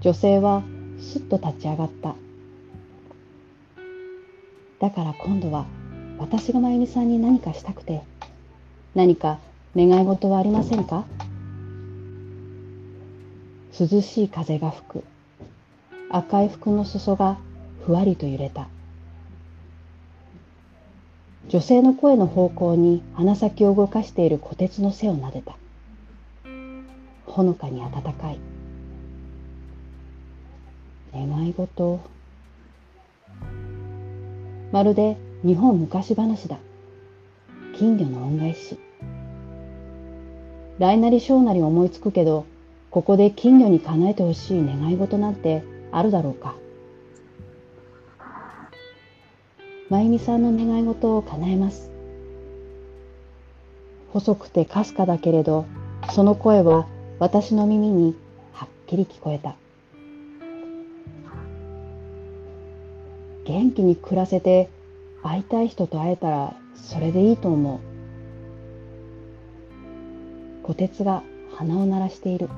[0.01, 0.65] 女性は
[0.99, 2.17] すっと立ち上がった。
[4.81, 5.67] だから今度は
[6.19, 8.03] 私がまゆみさんに何かしたくて
[8.97, 9.39] 何か
[9.77, 11.05] 願い事はありませんか？
[13.79, 15.05] 涼しい風が吹く。
[16.11, 17.39] 赤い服の裾が
[17.85, 18.69] ふわりと揺れた。
[21.49, 25.57] 女性の声の方向に鼻先を動かしている虎鉄の背を撫でた。
[27.27, 28.39] ほのかに暖かい。
[31.13, 32.01] 願い事。
[34.71, 36.59] まるで日本昔話だ。
[37.77, 38.79] 金魚の恩返し。
[40.79, 42.47] 大なり小なり思いつくけど
[42.91, 46.55] ここで金魚に叶えてほしい願い事なんてあるだろうか？
[49.89, 51.91] まゆみさんの願い事を叶えます。
[54.13, 55.67] 細くてかすかだけれど
[56.13, 56.87] その声は
[57.19, 58.17] 私の耳に
[58.53, 59.57] はっきり聞こえた。
[63.45, 64.71] 元気に暮らせて
[65.23, 67.94] 会いたい人と会えたらそれでいいと思う。
[70.65, 71.23] 虎鉄が
[71.57, 72.49] 鼻を鳴らしている。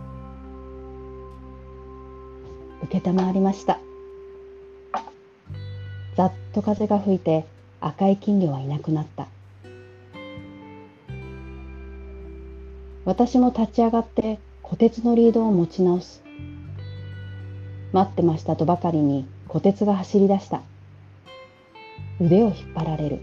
[2.92, 3.01] 承
[3.33, 3.81] りました。
[6.16, 7.47] ざっと風が吹いて
[7.81, 9.27] 赤い金魚はいなくなった。
[13.05, 16.23] 私も立ち上がって虎鉄のリードを持ち直す。
[17.92, 20.62] 待ってましたとばかりに虎鉄が走り出した。
[22.21, 23.19] 腕を引っ張られる。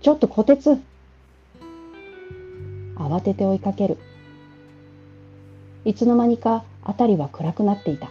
[0.00, 0.82] ちょっと小鉄
[3.12, 3.98] 慌てて追いかける。
[5.84, 8.10] いつの間にか辺りは暗くなっていた。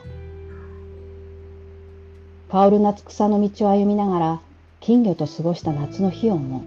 [2.51, 4.41] 香る夏草の道を歩みながら
[4.79, 6.61] 金魚と過ごした夏の日を思う。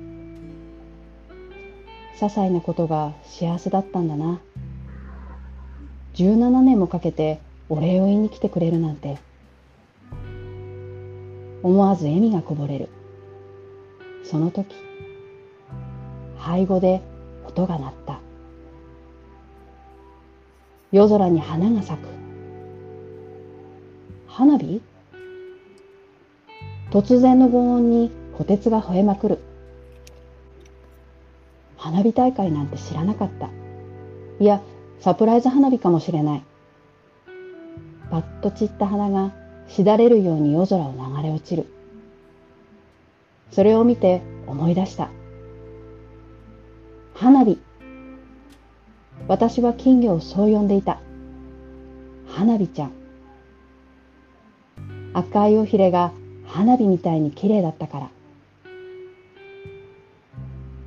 [2.16, 4.40] 些細なことが幸せだったんだな。
[6.14, 9.18] 17年もかけてお礼を言いに来てくれるなんて。
[11.62, 12.88] 思わず笑みがこぼれる。
[14.22, 14.74] その時、
[16.44, 17.00] 背後で
[17.46, 18.23] 音が鳴った。
[20.94, 22.06] 夜空に花が咲く。
[24.28, 24.80] 花火？
[26.92, 29.38] 突然の轟音に虎鉄が吠えまくる。
[31.76, 33.50] 花火大会なんて知らなかった。
[34.38, 34.62] いや、
[35.00, 36.44] サプライズ花火かもしれない。
[38.12, 39.32] パッと散った花が
[39.66, 41.66] しだれるように夜空を流れ落ちる。
[43.50, 45.10] それを見て思い出した。
[47.14, 47.58] 花火。
[49.26, 50.98] 私は金魚をそう呼んでいた。
[52.28, 52.92] 花火ちゃん。
[55.14, 56.12] 赤い尾ひれが
[56.46, 58.10] 花火みたいに綺麗だったから。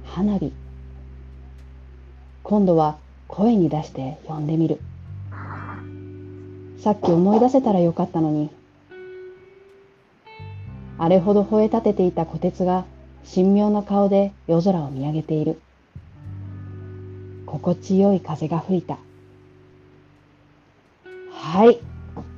[0.06, 0.54] 花火。
[2.44, 2.98] 今度は
[3.28, 4.80] 声に出して呼んでみる。
[6.80, 8.50] さっき思い出せたらよかったのに。
[11.00, 12.86] あれほど吠え立てていた虎鉄が
[13.34, 15.60] 神妙な顔で夜空を見上げている。
[17.48, 18.98] 心地よい風が吹いた。
[21.32, 21.80] はい、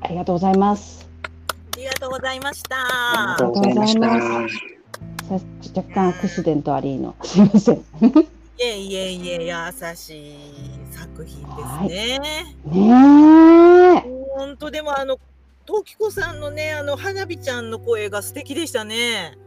[0.01, 1.09] ありがとうございます。
[1.73, 2.75] ありがとうございました。
[2.77, 4.07] ありがとうございました。
[5.75, 7.15] 若干アクシデントありの。
[7.25, 7.77] すいません。
[7.77, 7.81] い
[8.59, 10.35] えいえいえ、優しい
[10.91, 11.41] 作品
[11.87, 12.55] ですね。
[12.65, 14.09] ねえ。
[14.37, 15.17] 本当でもあの、
[15.65, 19.37] トキコさんのね、あの花火ちゃんの声が素敵でしたね。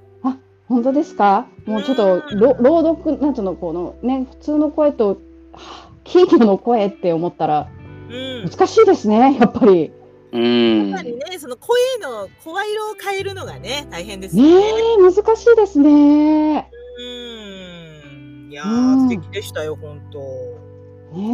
[0.68, 1.46] 本当ですか？
[1.66, 5.18] もうちょっとうんろ朗読なんていうのこのね普通の声と
[5.52, 7.68] はあ金魚の声って思ったら
[8.10, 8.50] うん。
[8.50, 9.92] 難しいですねやっぱり
[10.32, 11.02] うんやっぱ。
[11.04, 14.62] りね、その声の声色を変えるのがね、大変ですよねね。
[14.98, 18.48] え難しいですねうん。
[18.50, 20.18] いやうんー、素敵でしたよ、本当。
[20.18, 20.24] ね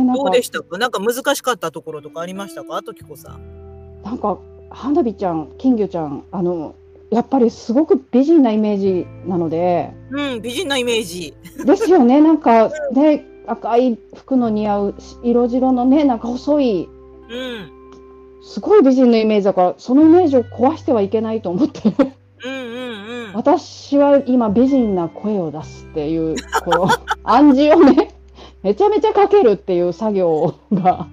[0.00, 0.78] えなんかどうでしたか？
[0.78, 2.82] なんか難しかったところとかありましたか？
[2.82, 4.02] ときこさん。
[4.02, 4.38] なんか
[4.70, 6.74] 花火ちゃん金魚ちゃんあの
[7.10, 11.34] やっぱりすごく美人なイメージなのでうん、美人なイメージ。
[11.64, 16.88] ですよねなんかね赤い服の似合う色白のねなんか細い
[17.28, 17.72] うん。
[18.42, 21.82] すごい美人のイメージだからそのイメージを壊してはいけないと思って
[22.44, 23.32] うんうんうん。
[23.34, 26.88] 私は今美人な声を出すっていうこの
[27.24, 28.14] 暗示をね
[28.62, 31.06] めちゃめちゃかけるっていう作業が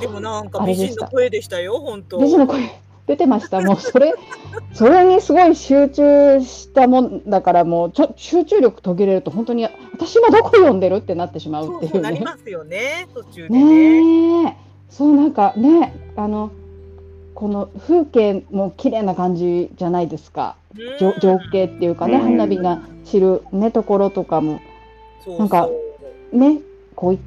[0.00, 2.18] でもなんか美人の声でしたよ、本当。
[2.18, 2.60] 美人の声
[3.06, 3.60] 出てました。
[3.60, 4.14] もうそれ
[4.72, 12.24] それにすごい集中したもんだからもうちょ集中力途切れると本当に私今どこ読んでるってなってしまうそうそうなりっていうね。
[12.24, 13.64] ますよね、途中でね。
[14.42, 14.56] ねえ。
[14.88, 16.52] そうなんかねあの
[17.34, 20.56] この風景も綺麗な感じじゃないですか。
[20.76, 20.98] うん。
[20.98, 22.22] 情情景っていうかねうん。
[22.38, 24.60] 花火が散るねところとかも。
[25.24, 25.38] そうそう。
[25.40, 25.68] なんか
[26.32, 26.60] ね
[26.94, 27.18] こうい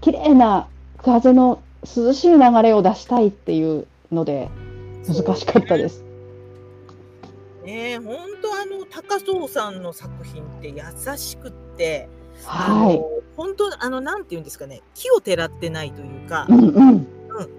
[0.00, 0.68] 綺麗な
[0.98, 4.48] 風の涼しい流れを出したいっていうので
[5.08, 6.04] 難しかったです。
[7.64, 12.08] ねえ、本当あの高荘さんの作品って優しくって、
[12.46, 12.96] あはい。
[12.98, 16.88] の本当あのなんていうんですかね、木をてらってないというかう、んうん。
[16.88, 17.06] うん、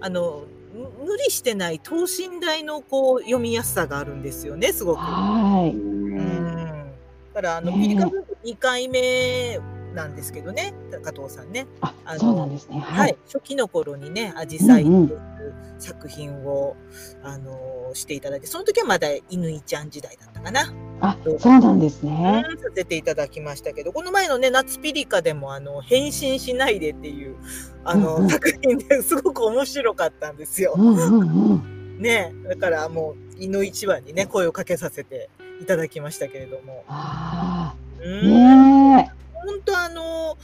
[0.00, 4.98] あのむ無理してない等身大のこう読みやすさがあるんですよね、すごく。
[5.00, 5.76] はい。
[5.76, 6.92] うん。
[7.34, 9.58] だからあの、ピリカブーム2回目
[9.94, 11.66] なんですけどね、加藤さんね。
[11.80, 12.80] あそうなんですね。
[12.80, 13.16] は、はいい。
[13.26, 15.22] 初期の頃にね、アジサイってうんうんいう
[15.78, 16.76] 作品を、
[17.22, 22.44] あのしていただいて、その時はまだ犬ちゃん時代だったかな、あ、そうなんですうんね。
[22.58, 27.36] させていただきましたけど、この前のね、夏ピリカでも、あの、変身しないでっていう、
[27.84, 30.82] あの、うんうん作品ですごく面白かったんですよう。
[30.82, 31.98] んうんうん。
[31.98, 36.84] ね、だからもう、犬一番にね、声をかけさせていただきましたけれども。
[36.88, 39.12] ああ、うんね
[39.44, 40.36] 本当あの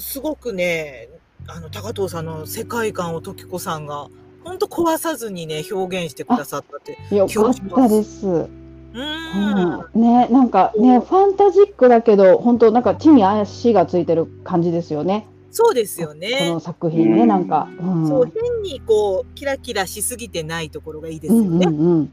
[0.00, 1.08] すごくね
[1.46, 4.08] あの高藤さんの世界観を時子さんが
[4.44, 8.26] 本当壊さずにね表現してくださったってえ、よかったです。
[8.26, 8.50] う
[8.94, 15.26] うんん、ね、なんかね、ファンタジックだけど、本当なんか地に足がついてる感じですよね。
[15.50, 17.68] そうですよこねの作品ね、うんなんか。
[17.78, 18.08] うん。
[18.08, 22.12] そう変にこうキラキラしすぎてないところがいいですよねうんうんうん。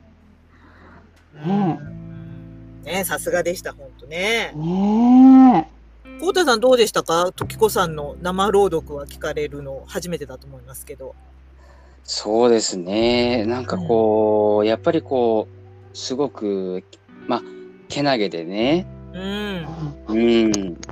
[1.36, 2.03] うん
[2.83, 5.71] ねさすがでした本当ねね
[6.19, 7.32] 浩太さんどうでしたか？
[7.36, 11.15] 時子さんの生朗読は聞かれるの初めてだと思いますけど
[12.04, 13.45] そうですね。
[13.45, 16.84] なんかこう、やっぱりこう、すごく、
[17.28, 17.41] まあ、
[17.88, 19.65] けなげでね、うんえ。
[20.10, 20.52] うん。
[20.52, 20.86] で、そ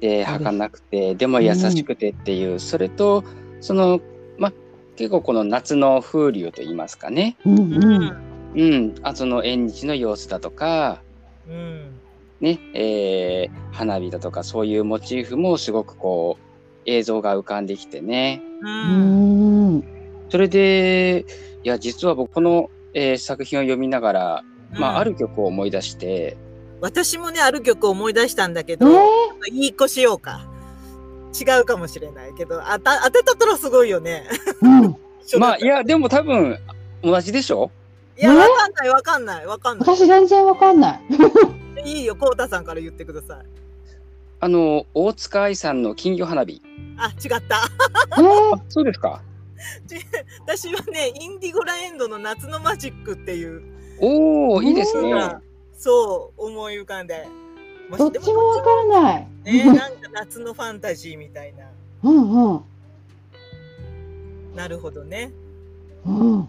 [0.00, 3.22] です儚くて、でも優しくてっていう、それと、
[3.60, 4.00] その、
[4.38, 4.52] まあ、
[4.96, 7.36] 結構この夏の風流と言いますかね。
[7.44, 8.04] うんううん。
[8.04, 8.16] ん
[8.56, 8.94] うん。
[9.02, 11.02] あその縁日の様子だとか、
[11.46, 12.00] うん
[12.44, 16.42] ね、えー花火だとかそういうモチーフもすごくこう
[16.86, 18.40] 映像が浮かんできてね。
[18.62, 19.76] ううん。
[19.78, 19.84] ん。
[20.28, 21.24] それで、
[21.64, 24.44] いや、実は僕この、えー作品を読みながら、
[24.78, 26.36] まあ、ある曲を思い出して、
[26.80, 28.90] 私もねある曲を思い出したんだけえど、ー
[29.50, 30.46] いい子しようか。
[31.40, 34.24] 違うかもしれないけどあた当てたったらすごいよね。
[34.62, 34.96] うん。
[35.40, 36.58] まあ、いや、でも多分、
[37.02, 37.70] 同じでしょ？
[38.16, 41.00] いやえわかんないわかんないわかんな私全然わかんない。
[41.84, 43.46] いいいよこうたさんから言ってください
[44.40, 46.60] あの、大塚愛さんの金魚花火。
[46.98, 47.60] あ違った
[48.18, 49.22] えーあ、そうですか。
[50.46, 53.62] 私はねインディゴラエンドの夏のマジックっていう
[54.00, 55.12] おー、いいですね。
[55.76, 57.26] そう思い浮かんで
[57.96, 59.28] どっちもわからない。
[59.44, 61.64] ねなんか夏のファンタジーみたいな
[62.02, 62.60] うんうん。
[64.54, 65.32] なるほどね
[66.06, 66.48] うん。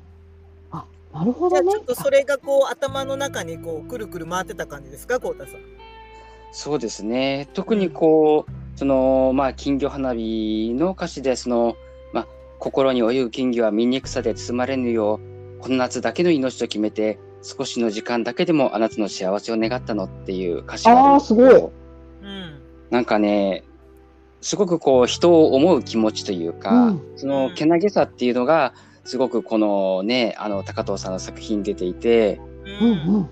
[1.15, 1.63] あ、なるほどね。
[1.63, 1.85] じゃあちょっ。
[1.85, 5.59] とそれがこう頭の中にこうくるくる回ってた感じですかこうたさん。
[6.51, 7.49] そうですね。
[7.53, 11.75] 特にこう、その、まあ、金魚花火の歌詞で、その、
[12.13, 12.27] まあ、
[12.59, 21.71] 心に泳ぐ金魚は醜さで包まれぬよう、この夏だけの命と決めて、少しの時間だけでもあなたの幸せを願ったのっていう歌詞があるんですけどあーすごい。
[22.23, 23.63] うんなんかね、
[24.41, 27.01] すごくこう人を思う気持ちというか、うん。
[27.15, 28.73] そのけなげさっていうのが
[29.05, 32.41] すごくこのねあの高藤さんの作品に出ていて
[32.81, 33.29] うん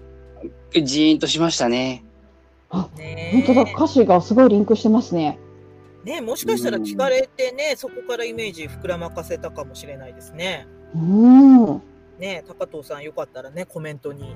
[0.76, 0.86] うん。
[0.86, 2.04] ジーンとしましたね。
[2.98, 5.40] ね本当だ、歌詞がすごいリンクしてますね。
[6.04, 10.68] ねもしかしたら聞かれてね、そこからイメージ膨らまかせたかもしれないですね。
[10.96, 11.82] うん。
[12.20, 14.36] ね高藤さんよかったらねコメントに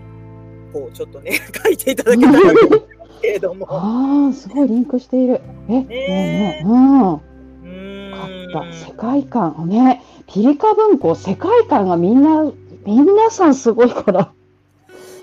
[0.73, 1.31] こうちょっとね
[1.63, 2.39] 書いていただけたら
[3.21, 3.65] けれども。
[3.69, 5.41] ああ、すごいリンクしている。
[5.67, 6.77] え、ねえねえ、う
[7.15, 7.21] ん。
[8.71, 9.67] 世界観。
[9.67, 10.03] ね。
[10.27, 12.51] ピリカ文庫、世界観がみんな、
[12.85, 14.31] 皆さんすごいから。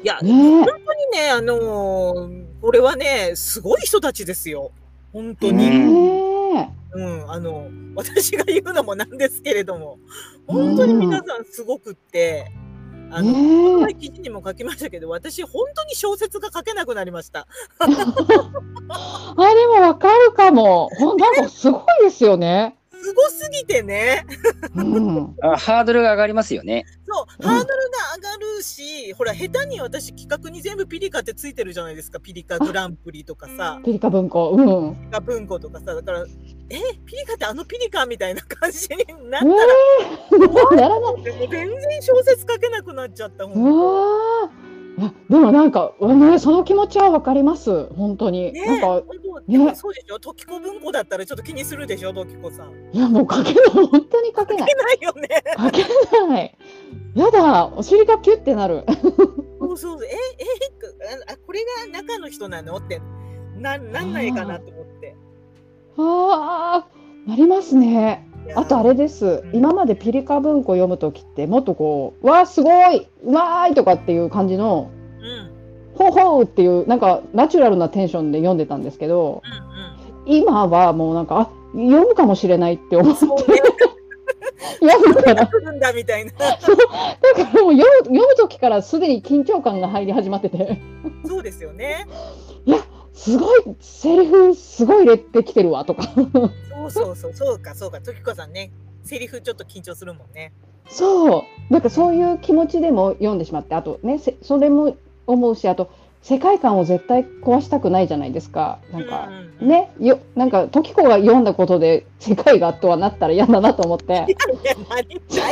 [0.02, 0.80] いや、ね本当に
[1.12, 4.72] ね、あのーこれはね、すごい人たちですよ。
[5.12, 5.52] 本当え。
[5.52, 5.68] に。
[5.68, 9.98] ねうん、あの、私が言うのもなんですけれども、
[10.46, 12.52] 本当に皆さんすごくって、え。
[13.10, 17.46] あの、ね前記事にも書きましたけど、私本当に小説が書けなくなりました。
[17.80, 17.84] え。
[17.84, 20.88] あ、でもわかるかも。
[21.18, 22.78] なんかすごいですよね。
[23.04, 24.24] すごすぎてね。
[24.74, 25.36] うん。
[25.42, 26.86] あハードルが上がりますよね。
[27.06, 32.18] そう、うんハードルが上がるし、ほら、下手に私企画に全部ピリカってついてるじゃないですか。
[32.18, 33.78] ピリカグランプリとかさ。
[33.84, 34.50] ピリカ文庫。
[34.52, 34.94] うん。
[34.94, 36.24] ピリカ文庫とかさ、だから、
[36.70, 41.22] え、ピリカってあのピリカみたいな感じになったえら、えならない。
[41.24, 43.44] 全然小説書けなくなっちゃった。
[43.44, 44.73] うほん
[45.28, 47.86] でもなんか、ね、その気持ちはわかります。
[47.94, 48.52] 本当に。
[48.52, 49.02] ねなんか、本
[49.46, 50.18] 当でもそうでしょ？
[50.20, 52.12] 時子文庫だったらちょっと気にするでしょ？
[52.12, 52.70] 時子さん。
[52.96, 53.64] いやもう書けない。
[53.70, 54.74] 本当に書けない書け。
[54.74, 55.28] ないよね。
[55.58, 56.56] 書けない。
[57.16, 58.84] やだ、お尻がキュッてなる。
[59.60, 60.04] そうそうそう。
[60.04, 61.60] え、 え、あこれ
[61.92, 62.76] が中の人なの？
[62.76, 63.00] って、
[63.56, 65.16] な、なんないかなと思って。
[65.98, 68.28] ああ、なりますね。
[68.44, 69.46] いやあとあれですう。
[69.52, 75.48] ん今までピリカ文庫読むときって、もっとこう、わあ、すごい、うまいとかっていう感じの、うん。
[75.48, 75.54] うん
[75.94, 79.42] ほうほうっていう、なんかナチュラルなテンションで読んでたんですけど、
[80.26, 83.20] 今はもうなんか、あ読むかもしれないって思って。
[83.20, 86.32] 読むから、来るんだみたいな。
[86.32, 90.80] だからもう読む読む時からすでに緊張感が入り始まってて、
[91.24, 92.06] そうですよね。
[93.14, 96.02] すごい、セリフすごい入れてきてるわとか。
[96.12, 98.70] そうそうそう、そうか、そうか、時子さんね。
[99.04, 100.52] セリフちょっと緊張するもんね。
[100.88, 104.96] そう、なんかそういう気持ちでも読んでしまって、あとね、せそれも
[105.26, 105.90] 思うし、あと
[106.22, 108.78] 世界観を絶対壊したくないじゃないですか。
[108.92, 114.12] なんか、うんうんうん、ね、よ、なんか時子が読んだことで世界がとはなったら嫌だなと思って。
[114.12, 115.44] いや、ですよ。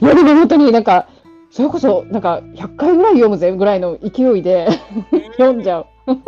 [0.00, 1.08] いやでも本当になんか、
[1.50, 4.68] それこそなんか100回ぐらい読むぜぐらいの勢いで
[5.38, 5.86] 読んじゃう。
[6.06, 6.20] ね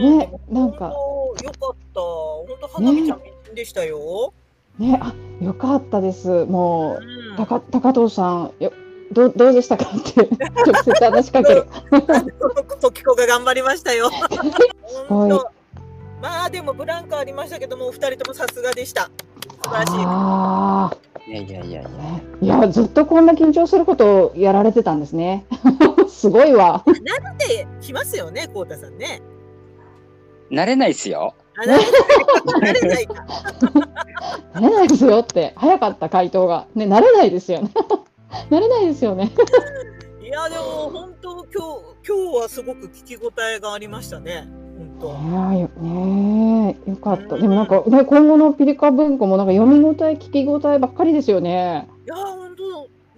[0.00, 0.92] ねえ、なんかよ
[1.60, 2.00] かった。
[2.00, 4.32] 本当花火ちゃんでしたよ。
[4.78, 6.44] ね、あ、よかったです。
[6.46, 8.72] もう、うん高高藤さん、よ
[9.12, 9.86] どうどうでしたか？
[9.90, 10.28] って
[10.70, 11.66] 直接話しかける。
[12.80, 14.10] 時子が頑張りましたよ。
[16.22, 19.10] まあでもブランクありましたけども、お二人ともさすがでした。
[19.62, 21.13] 素晴らしい。
[21.26, 21.88] いやいやいやいや。
[21.88, 25.46] ねいや、ずっとこんな緊張することをやられてたんですね。
[26.08, 26.84] すごいわ。
[26.86, 29.22] なんで来ますよね、こうたさんね。
[30.50, 31.34] 慣れないですよ。
[31.56, 31.78] あな
[32.72, 33.06] れない
[34.54, 36.66] 慣れないですよって、早かった回答が。
[36.74, 37.70] ね、なれないですよね。
[38.50, 39.32] なれないですよね。
[40.22, 41.48] いやでも本当今日
[42.06, 44.48] 今日はすごく聞き応えがありましたね。
[45.00, 47.36] 本いやよねえよかった。
[47.36, 51.88] でもなんか、ね、今後のピリカ文庫もなんか読み応え、聞き応えばっかりですよね。
[52.06, 52.14] 当。
[52.14, 52.64] いや本当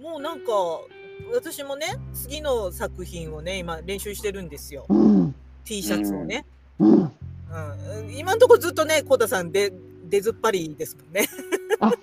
[0.01, 0.51] もうなんか
[1.33, 4.85] 私もね次の作品をね今練習してるんですよ。
[4.89, 5.35] うん。
[5.65, 6.45] T シャツをね。
[6.79, 7.11] うん。
[7.49, 9.73] うん、今のところずっとね、こうたさんで
[10.05, 11.27] 出ずっぱりですもんね。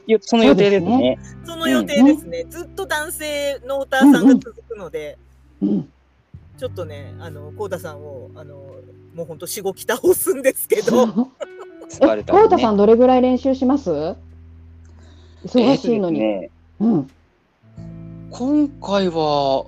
[0.07, 1.19] い その予定ですね。
[1.45, 2.45] その予定ですね。
[2.49, 5.19] ずっと男性のオターさんが続くので、
[5.63, 5.89] うん。
[6.59, 8.55] ちょっとね、あの、こうたさんを、あの、
[9.15, 11.07] もうほんと、しごき倒すんですけど、
[11.89, 13.91] スパルえ、タにねコウタさんどれぐらい練習します？
[15.45, 16.21] 忙しいのに。
[16.21, 16.51] ね
[16.81, 17.11] うん。
[18.31, 19.67] 今回は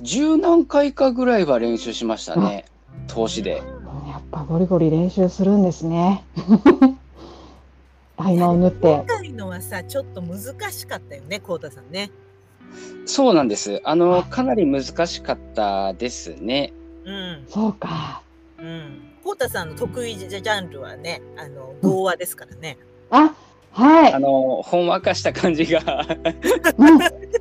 [0.00, 2.64] 十何回かぐらいは練習しましたね。
[3.06, 3.62] 投資で。
[4.08, 6.24] やっぱゴリゴリ練習するんですね。
[8.16, 9.04] 合間を縫って今。
[9.04, 10.38] 回のはさ、ちょっと難
[10.72, 12.10] しかったよね、こうたさんね。
[13.06, 13.80] そうなんです。
[13.84, 16.72] あの、かなり難しかったですね。
[17.04, 17.44] うん。
[17.48, 18.22] そうか。
[18.58, 19.02] うん。
[19.22, 22.78] こうたさんの得意ジャンルはね、あの、童話ですからね。
[23.10, 23.34] あ、
[23.72, 24.18] はいあ。
[24.18, 25.80] の、ほんわかした感じが。
[26.78, 26.98] うん。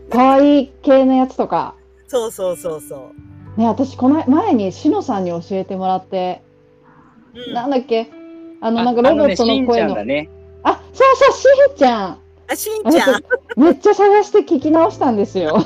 [0.10, 1.76] 可愛い系のやつとか。
[2.08, 3.12] そうそうそうそ
[3.58, 3.60] う。
[3.60, 6.42] ね、私この前にしのさんに教えてもらって、
[7.36, 8.10] うん、なんだっけ？
[8.62, 10.30] あのあなんかロボットの声のゃんだね。
[10.64, 12.18] あそうそうしんちゃんあ、
[12.56, 13.24] しんちゃん。
[13.58, 15.58] めっちゃ探して聞き直したんですよ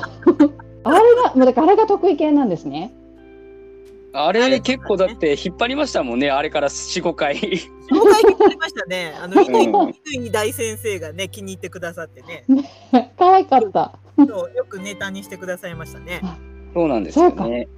[0.84, 2.92] あれがもうだからあれが得意系なんですね
[4.12, 7.36] あれ結構だって引っ張りましたもんね、あれから4、5回。
[7.36, 7.40] 紹
[8.10, 9.14] 介になりましたね。
[9.20, 12.44] あの、うん乾乾大先生がね、気に入ってくださってね、
[13.18, 13.98] 可愛かった。
[14.16, 16.22] そうよくネタにしてくださいましたね。
[16.74, 17.68] そうなんですよね。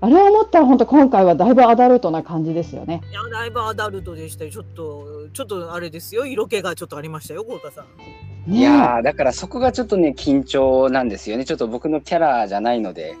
[0.00, 3.02] あれを思ったら本当今回はだいぶアダルトな感じですよね。
[3.10, 4.50] いや、だいぶアダルトでしたよ。
[4.50, 6.24] ちょっと、ちょっとあれですよ。
[6.24, 7.86] 色気がちょっとありましたよ、豪太さん。
[8.48, 13.16] ねいやーだからそこがちょっとね緊張なんですよねちょっと僕のキャラじゃないので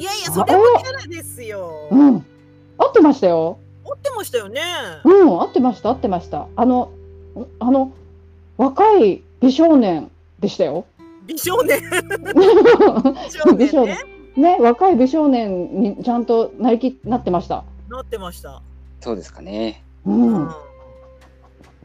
[0.00, 1.88] いやいや、それもキャラですよ。
[1.90, 2.24] うん。
[2.78, 3.58] 合ってましたよ。
[3.84, 4.62] 持ってましたよね。
[5.04, 6.48] うん、合ってました、合ってました。
[6.56, 6.90] あの、
[7.58, 7.92] あの、
[8.56, 10.86] 若い美少年でしたよ。
[11.26, 11.82] 美少年。
[13.58, 13.98] 美少年年ね。
[14.36, 17.64] ね、若い美少年にちゃんとなりきなってました。
[17.90, 18.62] なってました。
[19.00, 20.54] そうですかねう、うんん。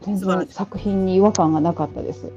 [0.00, 2.32] 全然作品に違和感がなかったです。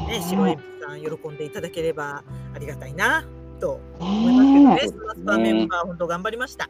[0.00, 0.06] うん。
[0.06, 0.56] ね、白い
[0.90, 2.22] さん喜んでいただければ
[2.54, 3.24] ありがたいな
[3.60, 4.34] と思い
[4.64, 4.88] ますけどね。
[4.88, 6.68] ねスマスパメンバー本当頑張りました。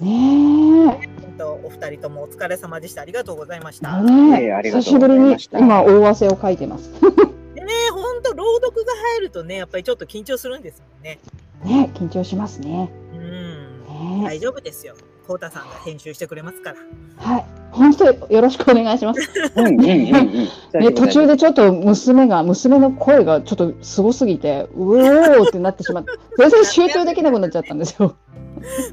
[0.00, 1.00] え、ね
[1.38, 3.02] え、お二人ともお疲れ様でした。
[3.02, 4.00] ありがとうございました。
[4.02, 6.92] ね久しぶりに今大汗をかいてます。
[6.92, 11.18] でね、本当朗読が入るとね、やっぱりちょっと緊張するんですもんね。
[11.64, 12.90] ね、緊張しますね。
[13.12, 14.20] うん。
[14.20, 14.94] ね大丈夫ですよ。
[15.28, 16.78] コウタさんが編集してくれますから。
[17.18, 19.20] はい、本当によろしくお願いします。
[19.62, 28.16] ね、途中でちょっと娘が娘の声がちょっとすごすぎてうおーってなってしまって全然集中できなくなっちゃったんですよ。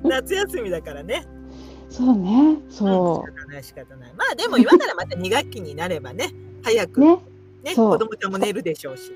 [0.03, 1.25] 夏休みだからね。
[1.89, 4.13] そうね、うんそ仕方ない仕方ない。
[4.17, 6.31] まあでも今ならまた2学期になればね、
[6.63, 7.17] 早くうね
[7.63, 9.09] ね子供ちゃんも寝るでしょうし。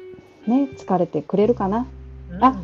[0.47, 1.85] ね疲れてくれるかな。
[2.31, 2.61] うんあ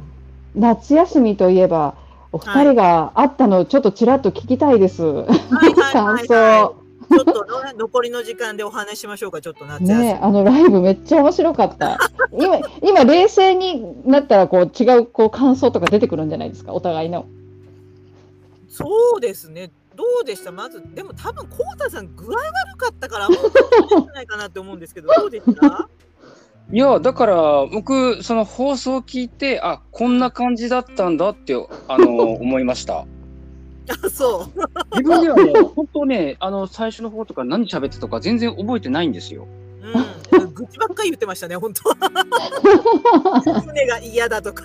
[0.56, 1.96] 夏休みといえば
[2.36, 5.04] お二人が会ったのちょっとちらっと聞きたいです。
[5.04, 6.76] はいはい感想。
[7.08, 7.46] ちょっとの
[7.78, 9.84] 残りの時間でお話ししましょうか、ちょっと夏。
[9.84, 11.98] ねあのライブめっちゃ面白かった。
[12.34, 16.74] 今今冷静になったらこう違うこう感想とか出てくるんじゃないですか？
[16.74, 17.26] お互いの。
[18.70, 19.72] そうですね。
[19.96, 20.52] どうでした？
[20.52, 23.44] まず、でも多分、こうたさん具合悪かったから、あんまり
[23.88, 25.88] じゃないかなって思うんですけど、どうでした？
[26.72, 31.54] いやだから僕その放送を聞いてあこんな感じだったんだって
[31.88, 33.06] あの 思いました
[34.04, 34.98] あ、そう。
[34.98, 39.48] 自分ではね本当ねあの最初の方とか何喋ってとか全然覚えてないんですよ
[40.32, 40.54] うん。
[40.54, 43.42] 愚痴ばっかり言ってましたね、本当は。
[43.62, 44.64] 船が嫌だとか。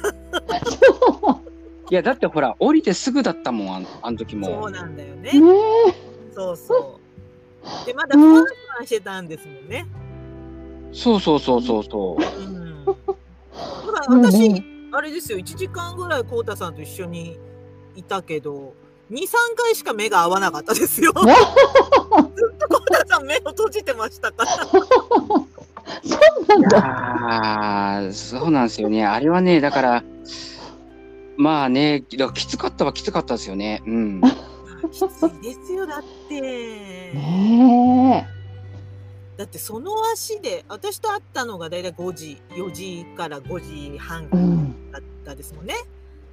[1.91, 5.33] いやだってほら降りてすぐだったもんあのあの時そうもなんだよね。
[5.33, 5.41] ね
[6.33, 6.99] そうそ
[7.83, 7.87] う。
[7.87, 8.45] で、まだ不安
[8.77, 9.87] 感してたんですもんね。
[10.93, 12.85] そうそうそうそうそううん。
[12.85, 12.99] だか
[14.09, 17.39] らうん私、うんあれですよ、1時間ぐらいこうたさんと一緒に
[17.95, 18.75] いたけど、
[19.11, 19.27] 2、3
[19.57, 21.13] 回しか目が合わなかったですよ。
[21.17, 24.51] ずっとこうたさん目を閉じてましたから。
[24.53, 28.13] そうなんいだ。
[28.13, 29.05] そうなんですよね。
[29.07, 30.05] あれはね、だから、
[31.37, 33.83] まあね、きつかったはきつかったですよね。
[33.87, 34.21] うん。
[34.91, 35.09] きつい
[35.41, 36.41] ですよ、だって。
[36.41, 38.29] ね
[39.41, 44.29] だってその足で、私と会ったのが大体5時、4時から5時半。
[44.93, 45.75] だったですもんね。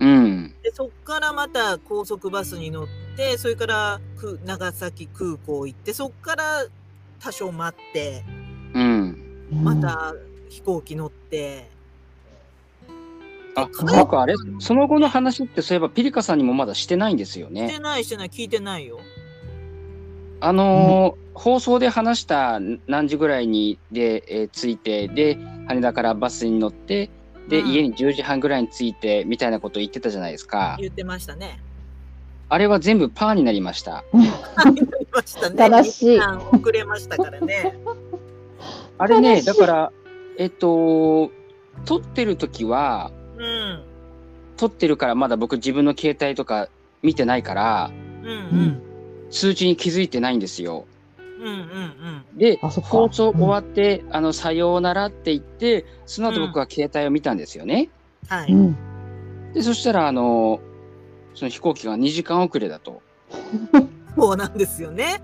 [0.01, 0.53] うん。
[0.61, 6.65] でそっからまた高速バスに乗ってそれからく長崎空港行ってそっから
[7.21, 8.25] 多少待って
[8.73, 9.39] うん。
[9.63, 10.13] また
[10.49, 11.69] 飛行機乗って、
[13.55, 17.79] あ、僕あれ、その後の話ってそういえばピリカさんにもまだしてないんですよしてね。
[17.79, 18.99] ないしてない聞いてないよ。
[20.41, 27.11] あのー放送で話した何時ぐらいにで、えー着いて、で、羽田からバスに乗って、
[27.47, 30.77] で、うん家に10時半ぐらいに着いて、みたいなこと言ってたじゃないですか。
[30.79, 31.59] 言ってましたね。
[32.49, 34.03] あれは全部パーになりました。
[34.13, 35.55] 言ってましたね。
[35.57, 37.77] 正しい遅れましたからね。
[38.97, 39.91] あれね、だから、
[40.39, 41.31] えっと、
[41.85, 43.83] 撮ってる時は、うん。
[44.57, 46.67] 撮ってるからまだ僕自分の携帯とか
[47.03, 47.91] 見てないから、
[48.23, 48.37] うんううん
[48.69, 48.81] ん。
[49.29, 50.85] 通知に気づいてないんですよ。
[51.39, 52.37] うんうんうん。
[52.37, 57.89] で、あそっか放送終わって、あの、さようならって言って、その後僕は携帯を見たんですよね。
[58.27, 58.51] はい。
[58.51, 58.77] うん。
[59.53, 60.59] で、そしたら、あの、
[61.33, 63.01] その飛行機が2時間遅れだと。
[64.17, 65.21] そうなんですよね。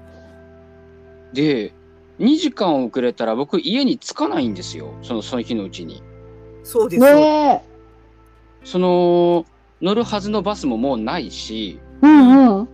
[1.33, 1.73] で、
[2.19, 4.93] 2時間遅れたら僕家に着かないんですよ。
[5.01, 6.03] その、その日のうちに。
[6.63, 7.01] そうです。
[7.01, 7.73] ねえ。
[8.63, 9.45] その、
[9.81, 12.69] 乗るはずのバスももうないし、うんうん。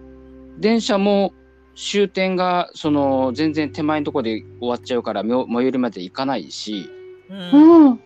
[0.59, 1.33] 電車も
[1.81, 6.89] 終点がその全然手前のとこで終わっちゃうから最最寄りまで行かないし
[7.29, 7.87] うん。
[7.87, 7.99] うん。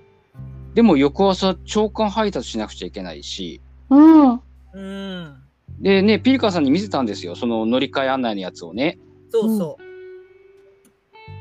[0.76, 4.42] でも翌朝朝刊配達しなくちゃいけないしうん。
[4.74, 5.44] うん。
[5.80, 9.00] でねピリカさんに見せたんですよその乗り換え案内のやつをね
[9.32, 9.78] そうそ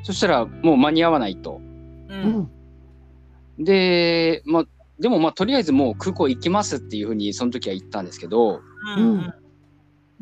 [0.03, 1.61] そしたらもう間に合わないと
[2.09, 2.15] う。
[2.15, 2.17] う。
[2.17, 3.65] うんん。
[3.65, 4.65] でまあ
[4.99, 8.63] でもまあとりあえずもう空港行きますっていうふうにその時は言ったんですけど
[8.97, 9.35] うんうん。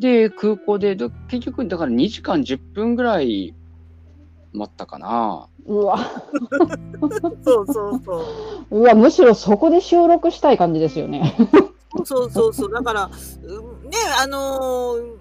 [0.01, 3.55] で、空港で、で結局、だから2時間10分ぐらい
[4.53, 5.47] 待ったかな。
[5.67, 5.99] うわ、
[7.45, 8.25] そうそうそ
[8.71, 8.81] う。
[8.81, 11.37] うわ、むしろそこで収録したい感じですよね。
[12.05, 12.73] そうそうそう。
[12.73, 13.11] だから、
[13.45, 15.17] うんね、あのー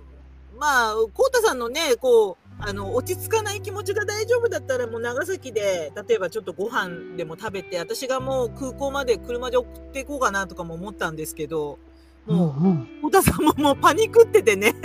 [0.60, 11.80] まあ、こうたさんのね、こう、あの、落ち着かない気持ちが大丈夫だったら、もう長崎で、例えばちょっとご飯でも食べて、私がもう空港まで車で送っていこうかなとかも思ったんですけど、
[12.26, 14.76] もう、うんこうたさんももうパニックっててね。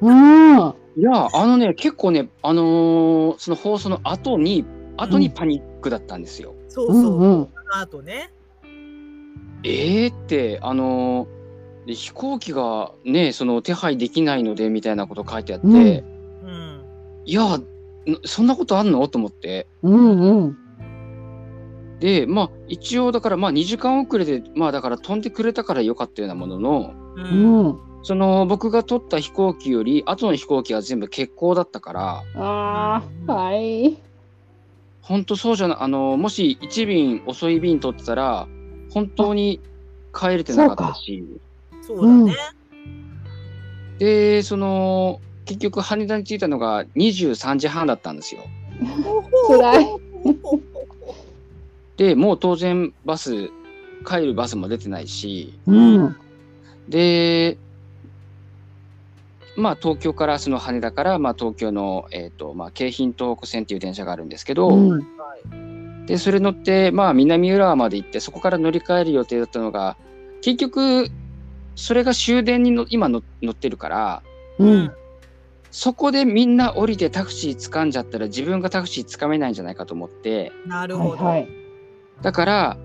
[0.00, 0.58] うん。
[0.58, 0.74] うん。
[0.96, 4.64] いや、あのね、結構ね、あのーその放送の後に、
[4.96, 6.54] 後にパニックだったんですよ。
[6.68, 7.24] そうそうう。
[7.24, 7.48] んうん。
[7.72, 8.32] あとね。
[9.62, 11.40] えーって、あのー
[11.86, 15.80] で飛行機がね、その手配できないのでみたいなこと書いてあって、うんう
[16.50, 16.82] ん。
[17.24, 17.58] いや、な
[18.24, 19.08] そんなことあんの？
[19.08, 19.66] と思って。
[19.82, 20.58] うんうん。
[22.00, 27.20] で、まあ、一応だから、まあ、2時間遅れで、まあ、だから飛んでくれたからよかったようなものの、う。
[27.20, 27.90] うんん。
[28.02, 33.98] その僕が取った飛行機より後の飛行機は全部欠航だったから、ああ、はい。
[35.02, 38.48] 本当そうじゃない、あの、もし1便遅い便取ってたら、
[38.90, 39.60] 本当に
[40.14, 41.24] 帰れてなかったし、
[41.82, 42.34] そうだね。
[43.98, 48.42] で、その、結局羽田に着いたのが23時半だったんですよ。
[49.48, 49.86] 辛い。
[52.00, 53.50] で、もう当然バス、
[54.08, 56.16] 帰るバスも出てないし、うん。
[56.88, 57.58] で、
[59.54, 66.06] まあ東京から、その羽田から、まあ東京の、えっ、と、まあ京浜東北線っていう電車があるんですけど、うん。
[66.06, 69.98] で、それ乗って、まあ南浦和まで行って、そこから乗り換える予定だったのが、
[70.40, 71.08] 結局、
[71.76, 74.22] それが終電にの今の乗ってるから、
[74.58, 74.92] うん。
[75.70, 81.24] そこでみんな降りてタクシー掴んじゃったら自分がタクシー掴めないんじゃないかと思って、なるほど。
[81.26, 81.59] はいはい。
[82.22, 82.76] だから、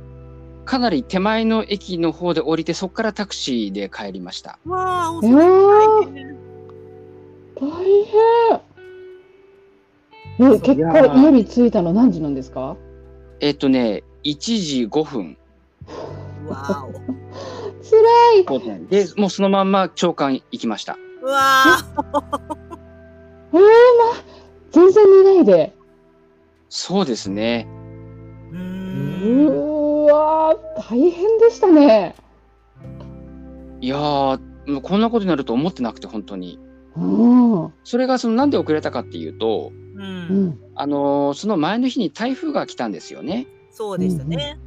[0.66, 4.58] かなり手前の駅の方で降りて、そこからタクシーで帰りました。
[4.66, 6.38] わあ、おうわー大変
[7.56, 7.70] 大
[10.38, 10.56] 変。
[10.56, 12.76] え、結いやー果家に着いたの何時なんですか？
[13.40, 15.38] えっ、とね、1時5分。
[16.48, 16.86] わ
[18.46, 18.88] 辛い。
[18.90, 20.98] で、もうそのまんま長官行きました。
[21.22, 21.26] お。
[21.26, 21.86] うわあ。
[23.54, 23.68] えー、ま、
[24.72, 25.74] 全然寝ないで。
[26.70, 27.68] そうですね。
[29.28, 32.16] うわー、大変でしたね。
[33.82, 36.60] いやー、もうこんなことになると思ってなくて、本当に。
[36.96, 37.74] うん。
[37.84, 40.00] それがそのなんで遅れたかっていうと、う。
[40.00, 40.60] うんん。
[40.76, 43.48] あのーその前の日に台風が来たんですよね。
[43.72, 44.60] そうでしたね。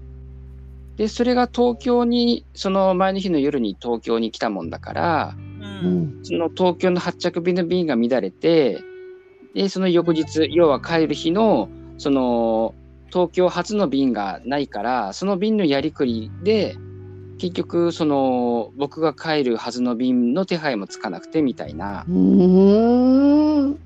[0.96, 5.34] で、それが東京に、その前の日の夜に東京に来たもんだから、
[5.82, 5.86] う。
[5.86, 6.24] うんん。
[6.24, 8.82] その東京の発着便の便が乱れて、
[9.54, 12.74] で、その翌日、要は帰る日の、その、
[13.12, 16.76] 東京発の便がないから、その便のやりくりで、
[17.38, 22.04] 結局、その、僕が帰るはずの便の手配もつかなくてみたいな。
[22.08, 23.78] うーん。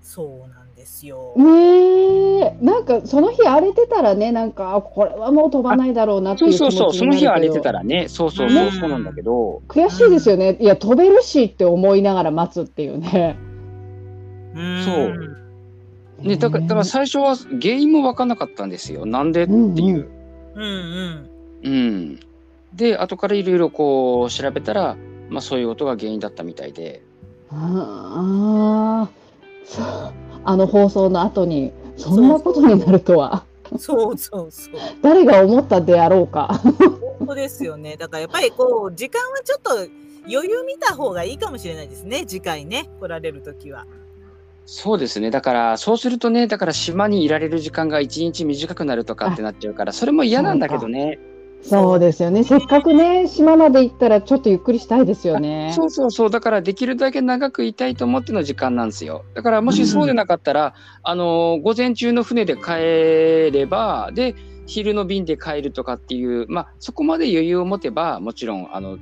[0.00, 1.34] そうなんですよ。
[1.36, 10.56] ねえ、なんかその日荒れてたらね、なんかあこれはもう飛ばないだろうなってそいうう気そうそう、その持ちになるけど日は荒れてたらね、そうそうそうう、んそうなんだけど、悔しいですよね。
[10.60, 13.36] いや、飛べるしって思いながら待つっていうね。
[14.54, 15.43] うん
[16.18, 19.06] ね、だから、だから最初は原因も分かんなかったんですよ。
[19.06, 20.08] なんでっていう。
[20.54, 21.30] うんうん。
[21.64, 22.20] うん。
[22.74, 24.96] で、後からいろいろこう調べたら、
[25.28, 27.02] まあそういうことが原因だったみたいで。
[27.50, 29.10] ああ、
[29.64, 30.12] そう。
[30.44, 33.44] あの放送の後に、そんなことになるとは、
[33.78, 34.74] そうそうそう。
[35.02, 36.60] 誰が思ったであろうか。
[37.18, 37.96] 本当ですよね。
[37.96, 39.70] だからやっぱりこう、時間はちょっと
[40.28, 42.24] 余裕見た方がいいかもしれないですね。
[42.26, 43.86] 次回ね、来られるときは。
[44.66, 45.30] そうですね。
[45.30, 51.18] だから、そうするとね、だから島にいられる時間が一日短くなるとかってなっちゃうから、それも嫌なんだけどね。
[51.62, 52.44] そうですよね。
[52.44, 55.72] せっかくね、島まで行ったらちょっとゆっくりしたいですよね。
[55.74, 56.30] そうそうそう。
[56.30, 59.24] だから、できるだけ長くいたいと思っての時間なんですよ。
[59.34, 64.34] だから、もしそうでなかったら、あの、午前中の船で帰れば、で、
[64.66, 68.98] 昼の便で帰るとかっていう、まあ、そこまで余裕を持てば、もちろん、あの、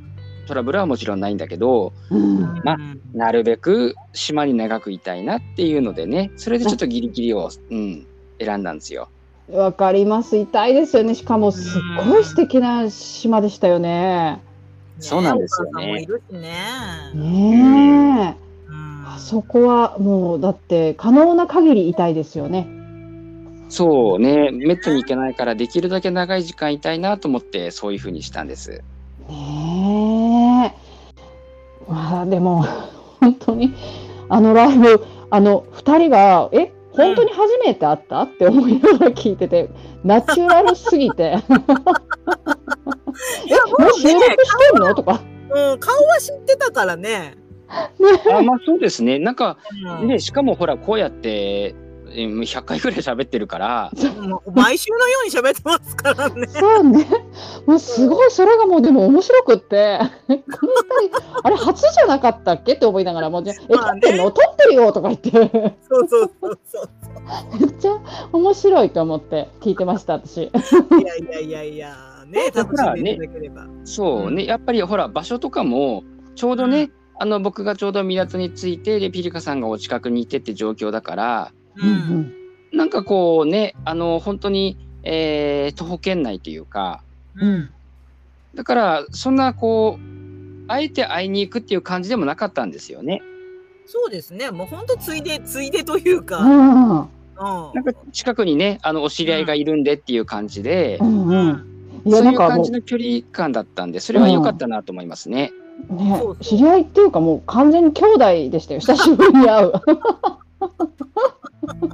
[0.47, 8.07] トラブルはもちろんないんだけど、うんまあうんなるべく島に長くいたいなっていうのでね、それでちょっとギリギリを、うん、
[8.41, 9.09] 選んだんですよ。
[9.51, 10.37] わかります。
[10.39, 11.15] 痛いですよね。
[11.15, 14.41] しかもすっごい素敵な島でしたよね。
[14.99, 16.49] そうなんですよねね。
[17.15, 18.43] ねえ。
[18.69, 22.67] うんあそこはもうだって可能な限り痛いですよね。
[23.69, 28.71] そうね、めったに行けないから、できるだけ長い時間いたいなと思って、そういうふうにしたんです。
[28.71, 28.83] ね
[29.31, 30.22] え。
[31.89, 32.65] まあでも
[33.21, 33.75] 本当に
[34.29, 38.23] あのライブあの二人がえ本当に初めて会った？
[38.23, 39.71] って思いながら聞いてて
[40.05, 41.37] ナチュラルすぎて。
[41.39, 41.43] え
[43.83, 44.95] もう収録してんの？
[44.95, 45.21] とか。
[45.51, 47.37] うん、顔は知ってたからね。
[47.69, 49.19] あまあそうですね。
[49.19, 49.57] なんか、
[50.01, 50.09] うん。
[50.09, 51.82] ね、しかもほら、こうやって、えー
[52.13, 53.91] 100回ぐらい喋ってるから、
[54.55, 56.47] 毎週のように喋ってますからね。
[56.47, 57.07] そうね。
[57.67, 59.99] もうすごい、それがもうでも面白くって、
[60.29, 64.31] この二人、あれ初じゃなかったっけって思いながら、もうじゃえ、撮ってんの？
[64.31, 66.91] 撮ってるよとか言って、そうそうそうそう。
[67.61, 68.01] めっちゃ
[68.33, 70.43] 面白いと思って聞いてました、私。
[70.45, 70.51] い
[71.05, 71.97] やいやいやいや、
[72.27, 73.67] ね、楽しんでいただければ。
[73.85, 76.05] そうね、やっぱりほら、場所とかも、
[76.35, 81.87] ちょうどね、うんあの、僕がちょうど港に着いて、で、ピリカさんがお近くにいてって状況だから、う。
[81.87, 82.33] うんん
[82.73, 87.03] なんかこうね、あの、本当に、えー徒歩圏内というか、
[87.35, 87.71] うん。
[88.55, 90.03] だから、そんなこう、
[90.69, 93.21] あえて会いに行くっていう感じでもなかったんですよね。
[93.87, 94.51] そうですね。
[94.51, 96.43] もう本当ついで、ついでといううか。
[96.43, 97.01] ん。
[97.01, 97.09] うん。
[97.75, 101.49] なんか近くにね、あの、お知り合いがいるんでっていう感じでう、んううん。
[101.49, 101.67] ん。
[102.07, 105.53] いや、そうないんかもう感じの距離感だったんで、それは良かったなと思いますね。
[105.91, 108.81] う、ねそうそう、知り合いっていうかもう完全に兄弟でしたよ。
[108.81, 109.73] 久しぶりに会う。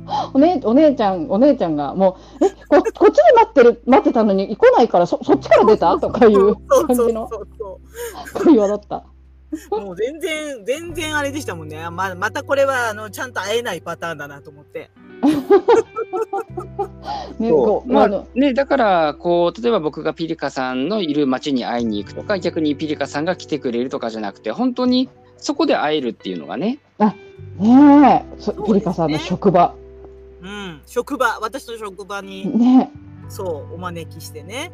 [0.34, 5.98] お姉お姉ちゃん、お姉ちゃんがもう、え、こ こっちで待ってる、待ってたのに来ないから、そそっちから出た？
[5.98, 7.78] とかいうそう感じのそうそう
[8.32, 9.04] そ会話だった。
[9.70, 9.80] う。
[9.80, 11.88] もう全然、全然あれでしたもんね。
[11.90, 14.90] ままたこれは、あの、ちゃんと会えないパターンだなと思って。
[17.38, 17.52] ね、
[17.86, 27.16] まああの、ね、だからこう例えば僕がピリカさんのいる町に会いに行くとか逆にピリカさんが来てくれるとかじゃなくて本当にそこで会えるっていうのがねね
[27.60, 28.26] え、ね
[28.66, 29.74] ピリカさんの職場。
[30.42, 30.82] うん。
[30.86, 32.90] 職場、私の職場に、ね
[33.28, 34.70] そう、お招きしてね。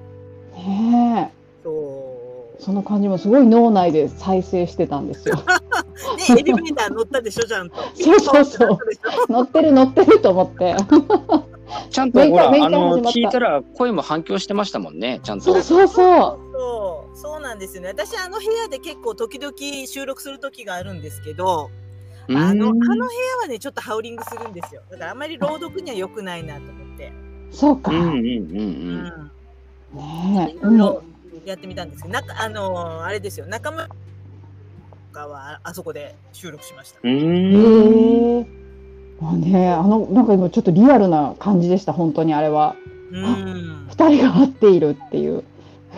[0.54, 2.56] ねそう。
[2.60, 5.36] え、その感じもすごい脳内で再生してたんですよ。
[6.28, 7.76] ね、エレベーター乗ったでしょ、ちゃんと。
[7.94, 8.78] そうそうそう
[9.28, 10.76] 乗ってる乗ってると思って。
[11.90, 16.38] ちゃんとほらあの聞いたら声も反響してましたもんねちゃんとそうそうそう。
[16.52, 17.88] そう、そうなんですよね。
[17.88, 19.54] 私、あの部屋で結構時々
[19.86, 21.70] 収録する時があるんですけど、
[22.28, 24.82] あの、あの部屋はね、ちょっとハウリングするんですよ。
[24.90, 27.12] だからあんまり朗読には良くないなと思って。
[27.50, 27.90] そうか。
[27.90, 29.30] うんうんうんううんん
[29.94, 30.56] ねえ。
[30.56, 31.02] いろいろ
[31.44, 33.94] やってみたんですけど、なんか、あのあれですよ、中村と
[35.12, 36.98] かはあそこで収録しました。
[37.06, 38.46] へえ。
[39.20, 42.74] まあね、あの、なんか今ちょっとリアルな感じでした、本当にあれは。
[43.12, 43.86] うん。
[43.88, 45.44] 二人が会っているっていう。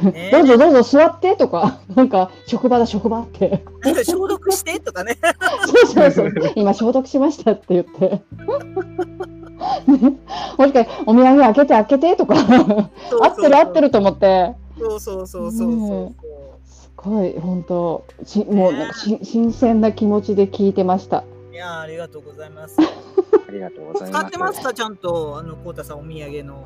[0.03, 3.64] ねどうぞどうぞ座ってとか、なんか職場だ職場って。
[4.05, 5.16] 消毒してとかね。
[5.66, 6.53] そうそうそう。
[6.55, 8.22] 今消毒しましたって言って。
[9.86, 10.18] ね、
[10.59, 14.55] もしかしてお土産開けて開けてとか、合ってる合ってると思って。
[14.78, 16.14] そうそうそうそうそう。
[16.64, 21.24] すごい本当しもうなんかし新鮮な気持ちで聞いてました。
[21.53, 22.76] いやーありがとうございます。
[23.49, 26.64] ありがとうございます使ってますかちゃんと、あの、こうたさんお土産の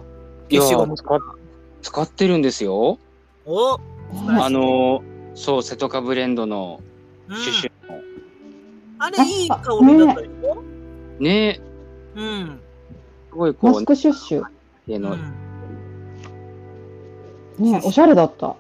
[1.83, 2.99] 使ってるんですよ
[3.51, 3.83] お、ね
[4.41, 5.03] あの
[5.35, 6.81] そう瀬戸カブレンドの
[7.29, 8.01] うんシュシュの
[8.99, 10.63] あれいい香りだったでしょ？
[11.21, 11.61] ね
[12.15, 12.61] うん。
[13.29, 14.45] すごいこうマスクシュッシュ。
[14.87, 15.35] 手のうん
[17.59, 18.57] ねおしゃれだった。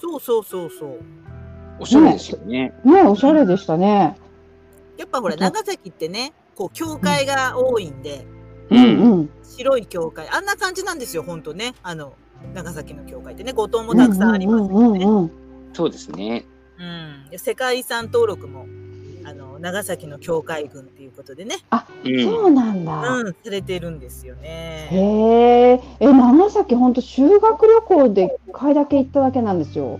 [0.00, 1.00] そうそうそうそう。
[1.80, 4.16] おしゃれですよねねおしゃれでしたね。
[4.96, 8.24] やっぱほら、長崎ってね、こう、教会が多いんで、
[8.70, 9.30] うんうん。
[9.42, 11.74] 白い教会、あんな感じなんですよ、ほんとね。
[11.82, 12.14] あの、
[12.52, 15.04] 長崎の教会ってね、五島もたくさんありますうんうんね。
[15.04, 15.30] うんうん。
[15.72, 16.44] そうですね
[16.78, 17.30] うん。
[17.30, 18.66] で世界遺産登録も、
[19.24, 21.56] あの、長崎の教会群っていうことでね、
[22.04, 22.92] うんそうなんだ。
[23.18, 24.88] うん、されてるんですよね。
[24.90, 25.80] へえ。
[26.00, 29.98] え長崎本当修学旅行で一回だけ行っただけなんですよ。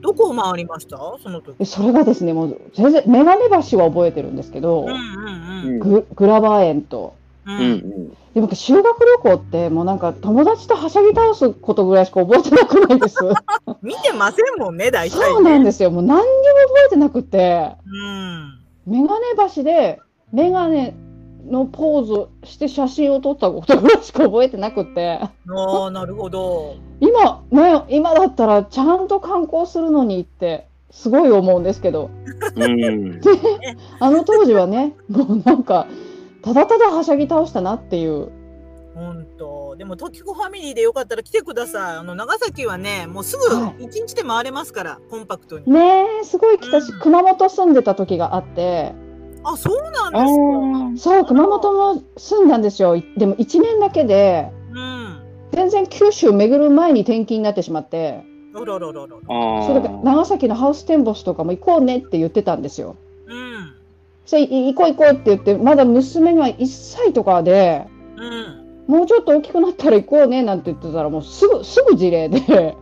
[0.00, 0.96] どこを回りました？
[1.22, 1.56] その時。
[1.58, 5.78] えそれがですねもう全然眼鏡橋は覚えてるんですけど、うんうんうん。
[5.80, 7.14] ググラバー園と。
[7.46, 13.16] ううんんでも修学旅行ってもうなんか友達とはしゃぎ倒すことぐらいしか覚えてなくないです？
[13.82, 15.24] 見てませんもんね、大体、ね。
[15.24, 15.90] そうなんですよ。
[15.90, 18.58] もう何にも覚えてなくて、うん。
[18.86, 19.24] 眼鏡
[19.54, 20.00] 橋で
[20.32, 20.92] 眼鏡
[21.48, 25.30] のポーズして写真を撮ったことぐらいしか覚えてなくて、あ
[25.86, 26.74] あ、なるほど。
[27.00, 32.10] 今ね、今だったらちゃんと観光するのにってすごい思うんですけど、
[32.56, 33.20] うん
[34.00, 35.86] あの当時はね、もうなんか
[36.46, 38.30] ただただはしゃぎ倒したなっていう。
[38.94, 39.74] 本当。
[39.76, 41.96] でも、トキコファミリーでよかったら来てください。
[41.96, 45.70] あの、長崎はね、もうすぐは一日で回れますから、コンパクトに。
[45.70, 48.94] ねえ、すごい来たし、うん熊本住んでた時があって、
[49.42, 51.10] あ、そうなんあですか。
[51.16, 52.96] そう、熊本も住んだんですよ。
[53.16, 55.18] でも1年だけで、うん。
[55.50, 58.24] 全然九州巡る前に転勤になってしまって、
[58.54, 62.96] それで長崎のハウステンボスとかも行こうねって言ってたんですよ。
[64.26, 64.28] うん。
[64.28, 68.66] それい行こう行こうって言って、まだ娘が1歳とかで、うん。
[68.86, 72.76] もうちょっと大きくなったら行こうねなんて言ってたら、もうすぐ、すぐ事例で、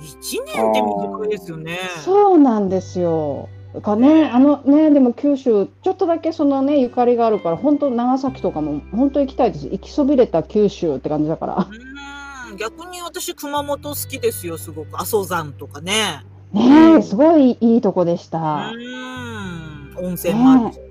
[0.00, 1.78] 一年って短いですよね。
[2.04, 3.48] そうなんですよ。
[3.82, 9.68] かね、あのね、でも九州、ちょっとだけそのね、ゆかりがあるから、本当長崎とかも、本当行きたいです。
[9.68, 11.54] 行きそびれた九州って感じだから。
[11.54, 15.00] うーん、逆に私、熊本好きですよ、すごく。
[15.00, 16.24] 阿蘇山とかね。
[16.52, 18.38] ねえ、すごいいいとこでしうた。
[18.38, 20.90] ーん、温泉もあるしね。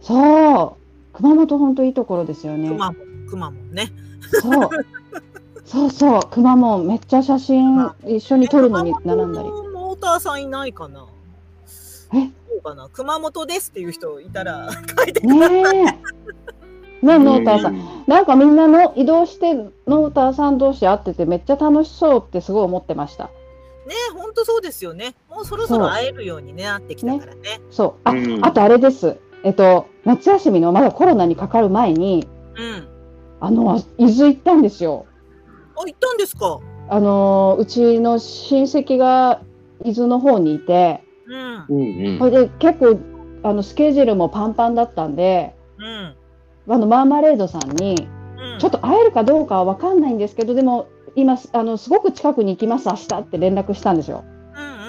[0.00, 1.16] そう。
[1.16, 2.68] 熊本本当いいところですよね。
[2.68, 2.96] 熊本、
[3.28, 3.92] 熊本ね。
[4.40, 4.70] そう。
[5.64, 9.48] そうそう、熊本めっちゃ写真一緒に撮るのに並んだり。
[9.48, 11.06] モーターさんいないかな
[12.14, 12.30] え？
[12.48, 12.88] そうかな？
[12.92, 15.74] 熊本ですっていう人いたら書いてください。
[15.84, 15.98] ね
[17.02, 17.06] え。
[17.06, 18.04] ねノーターさん。
[18.06, 19.54] なんかみんなの移動して
[19.86, 23.30] ノーターさん同士会っててめっちゃ楽しそうってすごい思ってました。
[23.86, 25.14] ね本当そうですよね。
[25.28, 27.60] もうそろそろ会えるように、ね、なってきたからね。
[27.70, 28.00] そう。
[28.04, 29.18] あ、うんあとあれです。
[29.44, 32.88] えっと、夏休みのまだコロナにかかる前に、うん。
[33.40, 35.06] あの、伊豆行ったんですよ。
[35.76, 36.60] あ、行ったんですか？
[36.88, 39.42] あの、うちの親戚が
[39.84, 41.64] 伊豆の方にいて、うん。
[41.68, 43.00] うんうんそれで結構、
[43.42, 46.14] あの、スケジュールもパンパンだったんで、うん。
[46.68, 48.06] あの、マーマレードさんに、
[48.38, 48.58] うん。
[48.60, 54.24] ちょっと会えるかどうかはわかんないんですけど、でも、今、あの、すごく近くに行きます、明日って連絡したんですよ。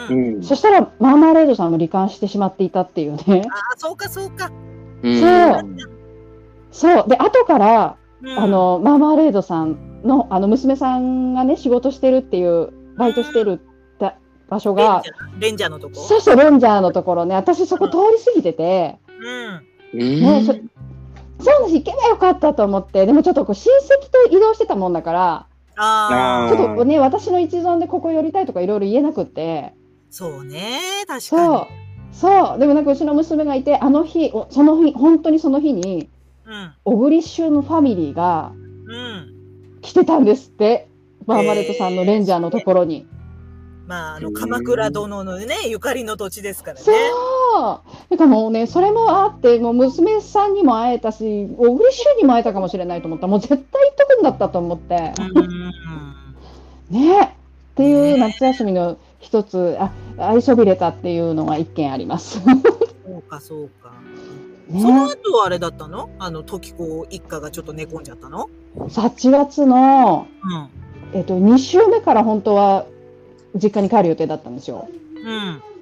[0.10, 0.36] うんうん。
[0.36, 3.44] うんそしたら、マーマレードさんも罹患してしまっていたっていうね。
[3.50, 4.52] あ、そうかそうか。
[5.02, 5.66] うんそう
[6.72, 7.08] そう。
[7.08, 13.60] で、後から、うん、あの、マーマレードさんの、あの、娘さんがね、仕事してるっていう、バイトしてる
[14.00, 14.16] た
[14.50, 15.02] 場所が
[15.40, 15.96] レンジ、ャーのとこ？
[15.96, 20.00] そうそう、レンジャーのところね、私そこ通り過ぎてて、うん。
[20.00, 20.54] うんね、そ
[21.44, 29.74] そうなんです、行けばよかったと思って、でもちょっとこう親戚と移動してたもんだから、ああちょっとね、私の一存でここ寄りたいとかいろいろ言えなくって、
[30.10, 30.80] そうね。
[31.08, 31.22] 確かに。
[31.22, 31.68] そう、
[32.12, 36.10] そう、でもなんかうちの娘がいて、あの日、おその日、本当にその日に、
[36.46, 36.74] うん。
[36.84, 38.52] 小栗旬のファミリーが
[38.86, 39.34] うん。
[39.82, 40.88] 来てたんですって、
[41.26, 43.08] バーバレットさんのレンジャーのところに。
[43.86, 46.84] まあ、あの、鎌倉殿のね、ゆかりの土地ですからね。
[46.84, 46.96] そう。
[48.10, 55.14] なんかもうね、それもあって、もう娘さんにも会えたし、小栗旬にも会えたかもしれないと思ったら、もう絶対行っとくんだったと思って。
[56.92, 56.98] うん。
[56.98, 57.24] ね
[57.74, 62.40] っていう夏休みの一つ、あ、愛そびれたっていうのが一件あります。
[62.40, 63.92] そうか、そうか。
[64.72, 66.10] そのね、後はあれだったの？
[66.20, 70.28] あの、時子一家がちょっと寝込んじゃったの？8月の、
[71.12, 71.18] うん。
[71.18, 72.86] えっと、2週目から本当は
[73.56, 74.88] 実家に帰る予定だったんですよ。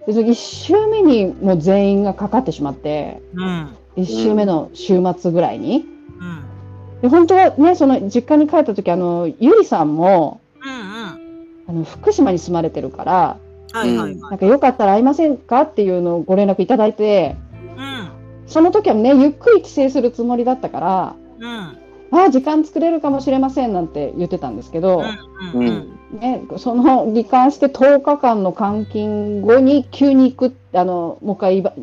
[0.08, 0.14] うん。
[0.14, 3.78] で、1週目にもう全員がかかってしまって、うん。
[3.98, 5.86] 1週目の週末ぐらいに。
[6.20, 7.02] うん。
[7.02, 10.70] で、本当はね、その実家に帰った時、あの、ゆりさんも、うん。
[10.70, 11.22] うん。
[11.68, 13.38] あの、福島に住まれてるから、
[13.74, 14.16] はいはいはい。
[14.18, 17.36] なんかよかったら会いませんかっていうのをご連絡いただいて、
[17.78, 18.10] うん。
[18.48, 21.78] その時はね、ゆっくり帰省するつもりだったから、うん。
[22.14, 25.06] ああ、時間作れるかもしれませんなんて言ってたんですけど、
[25.54, 25.62] うん。
[25.62, 26.00] ううん。
[26.18, 31.74] んね、その罹患して10日間の監禁後に急に行く、あの、もう一回いば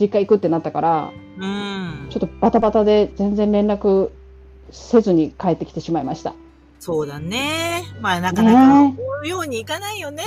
[0.00, 2.08] 実家行くってなったから、うん。
[2.10, 4.10] ちょっとバタバタで全然連絡
[4.70, 6.34] せずに帰ってきてしまいました。
[6.78, 7.84] そうだね。
[8.00, 10.24] まあ、なかなかねこういうようにいかないよね。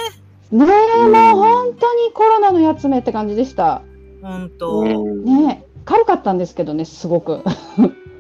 [0.52, 3.82] ねえ、もう本当にコロナのやつめって感じでした。
[4.22, 4.82] ほんと。
[4.82, 7.44] うんねえ、軽かったんですけどね、すごく。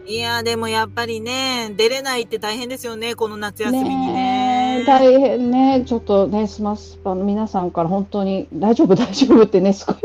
[0.05, 4.22] いや、でもやっぱりね、出れないって大変ですよね、この夏休みにねねえ。
[4.85, 9.95] 大変ね、ちょっとね、スマスパの皆さんから本当に大丈夫、大丈夫ってね、すごい、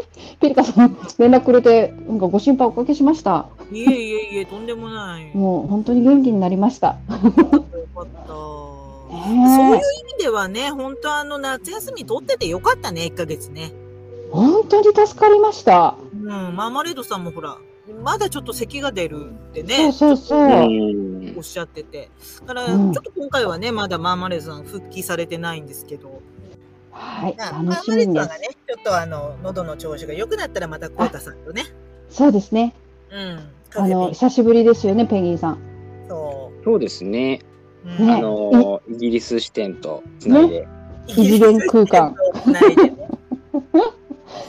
[0.41, 3.47] ピリカさん、連絡くれて、なんかご心配おかけしました。
[3.73, 5.25] いえいえいえ、とんでもない。
[5.25, 6.99] よもう本当に元気になりました。
[7.99, 8.29] かった。
[8.29, 9.27] ね
[9.57, 13.73] そういうえ意味ではね、本当あの夏休み取っててよかったね、1ヶ月ね。
[14.31, 15.97] 本当に助かりました。
[16.15, 17.57] うん、マーマレードさんもほら、
[18.03, 20.41] まだちょっと咳が出るってそうね、そうそう。
[20.41, 22.11] うんおっしゃってて。
[22.47, 26.21] だから、うんちょっと今回はね、まだマーマレードさん復帰されてないんですけど、
[26.91, 28.21] はい、楽しーマレみです。
[28.21, 31.65] ードさんがね、ちょっとあの、喉の調子が良くなったらまたコウタさんとね、
[32.11, 32.75] そうですね。
[33.11, 35.59] うん、あの久しぶりですよね、ペンギンさん。
[36.09, 37.41] そそうですね。
[38.01, 40.69] あのイギリス支店とつないで。
[41.09, 42.15] 異次元空間
[42.45, 43.08] つないでね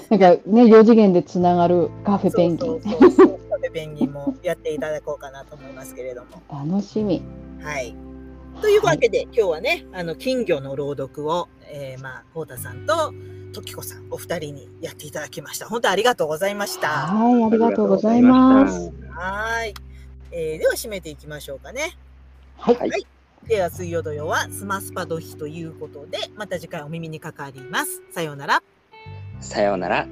[0.09, 2.67] なんかね、4次元でつながるカフェペンギン。
[2.67, 6.41] そうそうそうカフェペンギンもやっていただこうかなと思いますけれども。
[6.69, 7.21] 楽しみ。
[7.61, 7.95] はい。
[8.61, 13.13] というわけで、今日はね、あの、金魚の朗読を、えー、まあ、こうたさんと、
[13.53, 15.67] ときこさん、お二人にやっていただきました。
[15.67, 16.89] 本当ありがとうございました。
[16.89, 18.91] はい、ありがとうございます。
[19.11, 19.73] はい。
[20.31, 21.97] えー、では締めていきましょうかね。
[22.57, 23.07] はい、はい
[23.47, 28.03] では、水曜土曜はスマスパド日ということで、また次回お耳にかかります。
[28.11, 28.61] さようなら。
[29.41, 30.07] さようなら。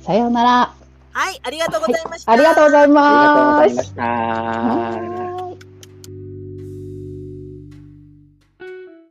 [0.00, 0.74] さようなら。
[1.12, 2.32] はい、ありがとうございました。
[2.32, 3.94] ありがとうございありがとうごますざいまし。
[3.94, 5.47] た。